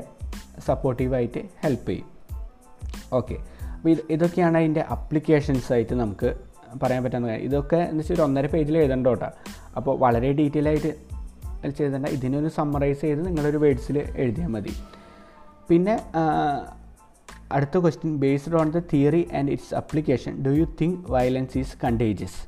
സപ്പോർട്ടീവായിട്ട് 0.67 1.41
ഹെൽപ്പ് 1.63 1.89
ചെയ്യും. 1.89 2.07
ഓക്കെ 3.19 3.35
അപ്പോൾ 3.75 3.89
ഇത് 3.89 4.01
ഇതൊക്കെയാണ് 4.15 4.57
അതിന്റെ 4.61 4.83
അപ്ലിക്കേഷൻസ് 4.95 5.69
ആയിട്ട് 5.73 5.95
നമുക്ക് 6.03 6.29
പറയാൻ 6.81 7.01
പറ്റുന്ന 7.03 7.27
കാര്യം 7.27 7.45
ഇതൊക്കെ 7.49 7.79
എന്ന് 7.89 8.01
വെച്ചാൽ 8.01 8.15
ഒരു 8.15 8.23
ഒന്നര 8.27 8.47
പേജിൽ 8.53 8.75
എഴുതണ്ട 8.81 9.07
കേട്ടോ 9.13 9.29
അപ്പോൾ 9.77 9.93
വളരെ 10.03 10.29
ഡീറ്റെയിൽ 10.39 10.67
ആയിട്ട് 10.71 10.91
ചെയ്തേണ്ട. 11.77 12.07
ഇതിനൊരു 12.17 12.49
സമ്മറൈസ് 12.57 13.01
ചെയ്ത് 13.05 13.21
നിങ്ങളൊരു 13.27 13.59
വേഡ്സിൽ 13.63 13.97
എഴുതിയാൽ 14.23 14.51
മതി. 14.55 14.73
പിന്നെ 15.69 15.95
അടുത്ത 17.51 17.77
question 17.77 18.19
based 18.19 18.55
on 18.55 18.71
the 18.71 18.79
theory 18.93 19.27
and 19.37 19.51
its 19.51 19.75
application 19.75 20.43
do 20.45 20.49
you 20.49 20.65
think 20.81 21.11
violence 21.11 21.57
is 21.57 21.77
contagious 21.83 22.41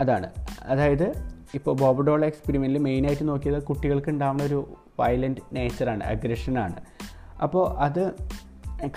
അതാണ്. 0.00 0.30
അതായത് 0.62 1.12
ഇപ്പോൾ 1.54 1.76
ബോബഡോള 1.76 2.24
എക്സ്പെരിമെന്റിൽ 2.24 2.78
മെയിനായിട്ട് 2.78 3.28
നോക്കിയത് 3.28 3.62
കുട്ടികൾക്ക് 3.62 4.08
ഉണ്ടാകുന്ന 4.08 4.42
ഒരു 4.42 4.76
വയലന്റ് 5.00 5.40
നേച്ചറാണ് 5.52 6.04
അഗ്രഷനാണ് 6.04 6.80
അപ്പോൾ 7.42 7.78
അത് 7.78 8.14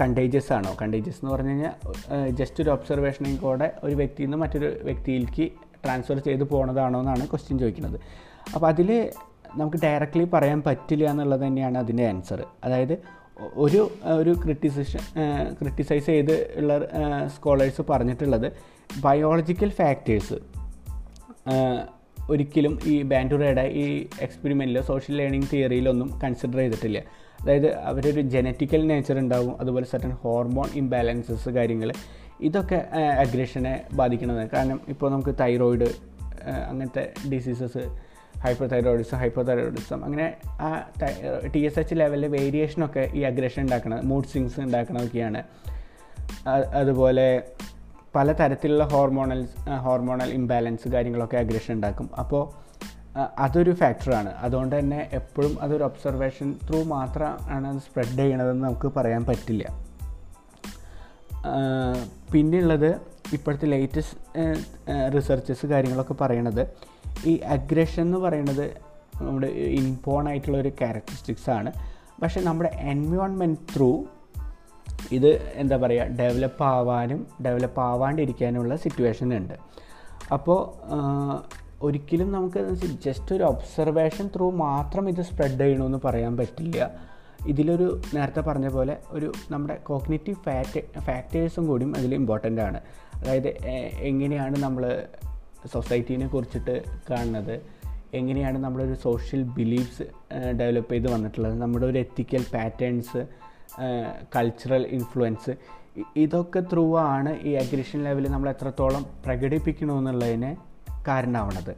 കണ്ടേജിയസ് 0.01 0.53
ആണോ? 0.53 0.77
കണ്ടേജിയസ് 0.81 1.17
എന്ന് 1.17 1.31
പറഞ്ഞു 1.31 1.49
കഴിഞ്ഞാൽ 1.49 1.73
ജസ്റ്റ് 2.29 2.63
ഒരു 2.63 2.69
ഒബ്സർവേഷനിൽ 2.69 3.37
കൂടെ 3.37 3.75
ഒരു 3.83 3.95
വ്യക്തിയിൽ 3.95 4.25
നിന്ന് 4.25 4.37
മറ്റൊരു 4.37 4.79
വ്യക്തിയിലേക്ക് 4.83 5.51
ട്രാൻസ്ഫർ 5.85 6.19
ചെയ്ത് 6.19 6.43
പോണതാണോ 6.43 6.99
എന്നാണ് 6.99 7.27
ക്വസ്റ്റ്യൻ 7.27 7.59
ചോദിക്കുന്നത്. 7.59 7.99
അപ്പോൾ 8.55 8.67
അതിൽ 8.67 9.11
നമുക്ക് 9.55 9.77
ഡയറക്റ്റ്ലി 9.83 10.23
പറയാൻ 10.33 10.63
പറ്റില്ല 10.65 11.11
എന്നുള്ളത് 11.11 11.41
തന്നെയാണ് 11.41 11.77
അതിന്റെ 11.77 12.07
ആൻസർ 12.07 12.45
അതായത് 12.63 13.18
ഒരു 13.39 13.91
ഒരു 14.05 14.35
ക്രിറ്റിസിഷൻ 14.45 14.99
ക്രിറ്റിസൈസ് 15.61 16.05
ചെയ്ത് 16.05 16.53
ഉള്ള 16.55 16.79
സ്കോളേഴ്സ് 17.27 17.81
പറഞ്ഞിട്ടുള്ളത് 17.89 18.51
ബയോളജിക്കൽ 19.01 19.69
ഫാക്ടേഴ്സ് 19.69 20.33
ഒരിക്കലും 22.29 22.79
ഈ 22.85 23.01
ബാൻഡുറയുടെ 23.01 23.61
ഈ 23.61 24.07
എക്സ്പെരിമെന്റിലോ 24.21 24.81
സോഷ്യൽ 24.81 25.15
ലേണിംഗ് 25.15 25.45
തിയറിയിലൊന്നും 25.53 26.19
കൺസിഡർ 26.23 26.57
ചെയ്തിട്ടില്ല. 26.57 27.01
അതായത് 27.41 27.75
അവരൊരു 27.75 28.21
ജനറ്റിക്കൽ 28.21 28.87
നേച്ചർ 28.87 29.19
ഉണ്ടാവും 29.19 29.61
അതുപോലെ 29.61 29.85
സർട്ടൻ 29.85 30.09
ഹോർമോൺ 30.09 30.69
ഇംബാലൻസസ് 30.75 31.49
കാര്യങ്ങൾ 31.49 31.93
ഇതൊക്കെ 32.41 32.75
അഗ്രഷനെ 33.19 33.81
ബാധിക്കുന്നതാണ് 33.93 34.49
കാരണം 34.49 34.81
ഇപ്പോൾ 34.87 35.11
നമുക്ക് 35.11 35.35
തൈറോയിഡ് 35.39 35.83
അങ്ങനത്തെ 36.69 37.13
ഡിസീസസ് 37.33 38.08
ഹൈപ്പർ 38.43 38.67
തൈറോയിഡിസം 38.67 39.17
തൈറോയിഡിസം 39.43 40.05
അങ്ങനെ 40.05 40.37
ആ 40.61 40.89
ടി 41.55 41.59
എസ് 41.59 41.79
എച്ച് 41.79 41.95
ലെവലിൽ 41.95 42.27
വേരിയേഷനൊക്കെ 42.27 43.09
ഈ 43.13 43.21
അഗ്രഷൻ 43.21 43.61
ഉണ്ടാക്കുന്നത് 43.61 44.05
മൂഡ് 44.05 44.25
സ്വിങ്സ് 44.25 44.59
ഉണ്ടാക്കണതൊക്കെയാണ് 44.59 45.43
അതുപോലെ 46.73 47.43
പല 48.15 48.31
തരത്തിലുള്ള 48.31 48.83
ഹോർമോണൽ 48.83 49.47
ഹോർമോണൽ 49.77 50.29
ഇംബാലൻസ് 50.29 50.87
കാര്യങ്ങളൊക്കെ 50.87 51.37
അഗ്രഷൻ 51.37 51.73
ഉണ്ടാക്കും 51.73 52.09
അപ്പോൾ 52.19 52.69
അതൊരു 53.37 53.71
ഫാക്ടറാണ് 53.71 54.29
അതുകൊണ്ട് 54.29 54.79
തന്നെ 54.79 55.09
എപ്പോഴും 55.13 55.61
അതൊരു 55.61 55.83
ഒബ്സർവേഷൻ 55.83 56.55
ത്രൂ 56.69 56.83
മാത്രമാണ് 56.83 57.67
അത് 57.67 57.77
സ്പ്രെഡ് 57.77 58.19
ചെയ്യണതെന്ന് 58.19 58.63
നമുക്ക് 58.65 58.87
പറയാൻ 58.87 59.25
പറ്റില്ല. 59.25 59.63
പിന്നെയുള്ളത് 62.31 63.01
ഇപ്പോഴത്തെ 63.33 63.67
ലേറ്റസ്റ്റ് 63.67 64.17
റിസർച്ചസ് 65.15 65.65
കാര്യങ്ങളൊക്കെ 65.65 66.15
പറയണത് 66.21 66.63
ഈ 67.25 67.33
അഗ്രഷൻ 67.55 68.01
എന്ന് 68.01 68.17
പറയുന്നത് 68.17 68.65
നമ്മുടെ 69.21 69.47
ഇൻപോൺ 69.47 70.29
ആയിട്ടുള്ള 70.29 70.57
ഒരു 70.57 70.69
ക്യാരക്ടറിസ്റ്റിക്സ് 70.69 71.49
ആണ്. 71.49 71.71
പക്ഷേ 72.21 72.39
നമ്മുടെ 72.41 72.69
എൻവയോൺമെന്റ് 72.93 73.59
ത്രൂ 73.75 73.91
ഇത് 75.11 75.31
എന്താ 75.61 75.77
പറയുക 75.77 76.15
ഡെവലപ്പ് 76.19 76.63
ആവാനും 76.63 77.27
ഡെവലപ്പ് 77.45 77.81
ആവാണ്ടിരിക്കാനുമുള്ള 77.81 78.75
സിറ്റുവേഷൻ 78.75 79.37
ഉണ്ട്. 79.37 79.53
അപ്പോൾ 80.33 80.59
ഒരിക്കലും 81.81 82.31
നമുക്ക് 82.31 82.61
ജസ്റ്റ് 83.05 83.35
ഒരു 83.35 83.43
ഒബ്സർവേഷൻ 83.43 84.29
ത്രൂ 84.35 84.51
മാത്രം 84.51 85.09
ഇത് 85.09 85.21
സ്പ്രെഡ് 85.21 85.59
ചെയ്യണമെന്ന് 85.61 85.99
പറയാൻ 86.05 86.37
പറ്റില്ല. 86.37 86.89
ഇതിലൊരു 87.47 88.01
നേരത്തെ 88.15 88.41
പറഞ്ഞ 88.41 88.67
പോലെ 88.67 88.97
ഒരു 89.09 89.31
നമ്മുടെ 89.51 89.75
കോഗ്നേറ്റീവ് 89.89 90.37
ഫാക്ട് 90.45 90.81
ഫാക്ടേഴ്സും 90.99 91.67
കൂടിയും 91.67 91.93
അതിൽ 91.97 92.15
ഇമ്പോർട്ടന്റ് 92.15 92.61
ആണ്. 92.61 92.81
അതായത് 93.19 93.47
എങ്ങനെയാണ് 94.09 94.57
നമ്മൾ 94.57 95.03
സൊസൈറ്റീനെ 95.73 96.27
കുറിച്ചിട്ട് 96.27 96.83
കാണുന്നത്? 97.09 97.61
എങ്ങനെയാണ് 98.13 98.57
നമ്മളൊരു 98.57 98.93
സോഷ്യൽ 98.93 99.43
ബിലീഫ്സ് 99.43 100.03
ഡെവലപ്പ് 100.59 100.91
ചെയ്ത് 100.93 101.11
വന്നിട്ടുള്ളത്? 101.13 101.61
നമ്മുടെ 101.61 101.85
ഒരു 101.85 101.97
എത്തിക്കൽ 101.97 102.45
പാറ്റേൺസ് 102.53 103.27
കൾച്ചറൽ 104.35 104.87
ഇൻഫ്ലുവൻസ് 104.87 105.53
ഇതൊക്കെ 106.15 106.59
ത്രൂ 106.59 106.97
ആണ് 106.97 107.39
ഈ 107.41 107.51
അഗ്രഷൻ 107.53 108.03
ലെവലിൽ 108.03 108.31
നമ്മൾ 108.31 108.49
എത്രത്തോളം 108.49 109.05
പ്രകടിപ്പിക്കണമെന്നുള്ളതിന് 109.25 110.55
കാരണമാവണത്. 111.07 111.75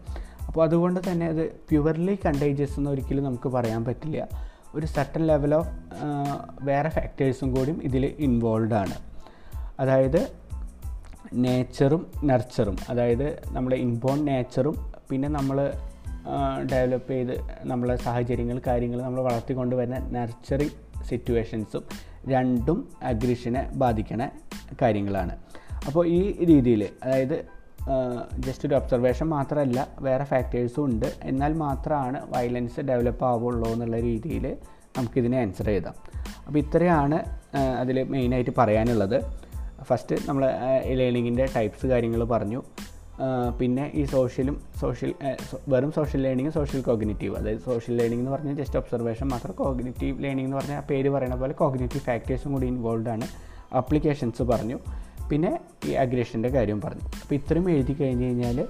അപ്പോൾ 0.47 0.63
അതുകൊണ്ട് 0.63 0.99
തന്നെ 1.11 1.25
അത് 1.25 1.43
പ്യുവർലി 1.69 2.17
കണ്ടേജിയസ് 2.25 2.79
എന്ന് 2.79 2.89
ഒരിക്കലും 2.89 3.23
നമുക്ക് 3.23 3.49
പറയാൻ 3.49 3.85
പറ്റില്ല. 3.85 4.27
ഒരു 4.75 4.85
സർട്ടൻ 4.85 5.27
ലെവൽ 5.27 5.55
ഓഫ് 5.55 5.67
വേറെ 6.61 6.89
ഫാക്ടേഴ്സും 6.89 7.55
കൂടിയും 7.55 7.83
ഇതിൽ 7.83 8.05
ഇൻവോൾവ് 8.19 8.73
ആണ്. 8.73 8.95
അതായത് 9.79 10.21
നേച്ചറും 11.33 12.11
നർച്ചറും 12.23 12.77
അതായത് 12.89 13.39
നമ്മുടെ 13.47 13.75
ഇൻബോൺ 13.75 14.25
നേച്ചറും 14.25 14.93
പിന്നെ 15.09 15.29
നമ്മൾ 15.29 15.71
ഡെവലപ്പ് 16.71 17.11
ചെയ്ത് 17.11 17.39
നമ്മളെ 17.63 17.95
സാഹചര്യങ്ങൾ 17.95 18.61
കാര്യങ്ങൾ 18.67 19.01
നമ്മൾ 19.01 19.21
വളർത്തിക്കൊണ്ട് 19.21 19.75
വരുന്ന 19.75 19.97
നർച്ചറിങ് 19.97 21.03
സിറ്റുവേഷൻസും 21.09 21.83
രണ്ടും 22.27 22.89
അഗ്രിഷനെ 23.03 23.69
ബാധിക്കണ 23.73 24.29
കാര്യങ്ങളാണ്. 24.81 25.37
അപ്പോൾ 25.87 26.07
ഈ 26.07 26.45
രീതിയിൽ 26.45 26.89
അതായത് 27.03 27.45
ജസ്റ്റ് 28.39 28.67
ഒരു 28.67 28.75
ഒബ്സർവേഷൻ 28.75 29.27
മാത്രമല്ല 29.27 29.87
വേറെ 29.99 30.23
ഫാക്ടേഴ്സും 30.23 30.85
ഉണ്ട്. 30.85 31.13
എന്നാൽ 31.23 31.53
മാത്രമാണ് 31.53 32.35
വയലൻസ് 32.35 32.81
ഡെവലപ്പ് 32.81 33.25
ആവുള്ളൂ 33.25 33.69
എന്നുള്ള 33.73 33.99
രീതിയിൽ 33.99 34.57
നമുക്കിതിനെ 34.97 35.37
ആൻസർ 35.37 35.65
ചെയ്താം 35.65 35.93
അപ്പോൾ 36.47 36.59
ഇത്രയാണ് 36.59 37.19
അതിൽ 37.79 38.03
മെയിനായിട്ട് 38.03 38.51
പറയാനുള്ളത്. 38.57 39.40
ഫസ്റ്റ് 39.83 40.15
നമ്മൾ 40.25 40.45
ലേണിങ്ങിന്റെ 40.85 41.45
ടൈപ്സ് 41.55 41.85
കാര്യങ്ങൾ 41.85 42.23
പറഞ്ഞു. 42.23 42.61
പിന്നെ 43.59 43.91
ഈ 43.93 44.03
സോഷ്യലും 44.05 44.61
സോഷ്യൽ 44.79 45.13
വെറും 45.67 45.91
സോഷ്യൽ 45.91 46.21
ലേണിംഗ് 46.21 46.51
സോഷ്യൽ 46.51 46.81
കോഗ്നേറ്റീവ് 46.81 47.37
അതായത് 47.37 47.59
സോഷ്യൽ 47.59 47.95
ലേണിംഗ് 47.95 48.21
എന്ന് 48.21 48.31
പറഞ്ഞാൽ 48.31 48.55
ജസ്റ്റ് 48.55 48.77
ഒബ്സർവേഷൻ 48.77 49.27
മാത്രം. 49.27 49.55
കോഗ്നേറ്റീവ് 49.55 50.23
ലേണിംഗ് 50.23 50.47
എന്ന് 50.47 50.57
പറഞ്ഞാൽ 50.57 50.81
പേര് 50.81 51.09
പറയുന്ന 51.09 51.35
പോലെ 51.35 51.53
കോഗ്നേറ്റീവ് 51.53 52.03
ഫാക്ടേഴ്സും 52.03 52.51
കൂടി 52.53 52.67
ഇൻവോൾവ് 52.67 53.09
ആണ്. 53.09 53.27
അപ്ലിക്കേഷൻസ് 53.75 54.43
പറഞ്ഞു. 54.43 54.79
പിന്നെ 55.31 55.59
ഈ 55.85 55.91
അഗ്രേഷന്റെ 55.91 56.49
കാര്യം 56.49 56.81
പറഞ്ഞു. 56.81 57.01
അപ്പോൾ 57.21 57.35
ഇത്രയും 57.35 57.71
എഴുതി 57.71 57.93
കഴിഞ്ഞ് 57.93 58.25
കഴിഞ്ഞാൽ 58.25 58.65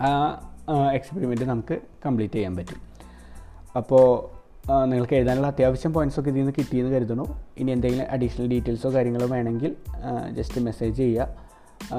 ആ 0.00 0.10
എക്സ്പെരിമെന്റ് 0.92 1.44
നമുക്ക് 1.44 1.78
കംപ്ലീറ്റ് 2.06 2.34
ചെയ്യാൻ 2.34 2.56
പറ്റും. 2.56 2.80
അപ്പോൾ 3.76 4.33
നിങ്ങൾക്ക് 4.70 5.14
എഴുതാനുള്ള 5.14 5.46
അത്യാവശ്യം 5.46 5.92
പോയിൻസൊക്കെ 5.92 6.30
ഇതിൽ 6.30 6.40
നിന്ന് 6.40 6.52
കിട്ടിയെന്ന് 6.58 6.92
കരുതുന്നു. 6.96 7.42
ഇനി 7.58 7.70
എന്തെങ്കിലും 7.70 8.06
അഡീഷണൽ 8.10 8.48
ഡീറ്റെയിൽസോ 8.48 8.90
കാര്യങ്ങളോ 8.92 9.26
വേണമെങ്കിൽ 9.26 9.76
ജസ്റ്റ് 10.30 10.60
മെസ്സേജ് 10.60 10.96
ചെയ്യുക. 10.96 11.28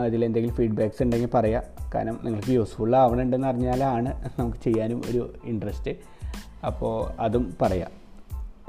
ഇതിൽ 0.06 0.26
എന്തെങ്കിലും 0.26 0.56
ഫീഡ്ബാക്ക്സ് 0.56 1.04
ഉണ്ടെങ്കിൽ 1.04 1.30
പറയാം. 1.34 1.64
കാരണം 1.96 2.20
നിങ്ങൾക്ക് 2.24 2.52
യൂസ്ഫുൾ 2.52 2.96
ആവണുണ്ടെന്ന് 2.96 3.48
അറിഞ്ഞാലാണ് 3.48 4.12
നമുക്ക് 4.40 4.58
ചെയ്യാനും 4.58 5.02
ഒരു 5.10 5.34
ഇൻട്രസ്റ്റ് 5.44 5.92
അപ്പോൾ 6.66 7.22
അതും 7.22 7.54
പറയാം. 7.62 7.92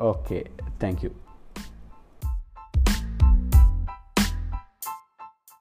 ഓക്കെ 0.01 0.45
താങ്ക് 0.83 1.26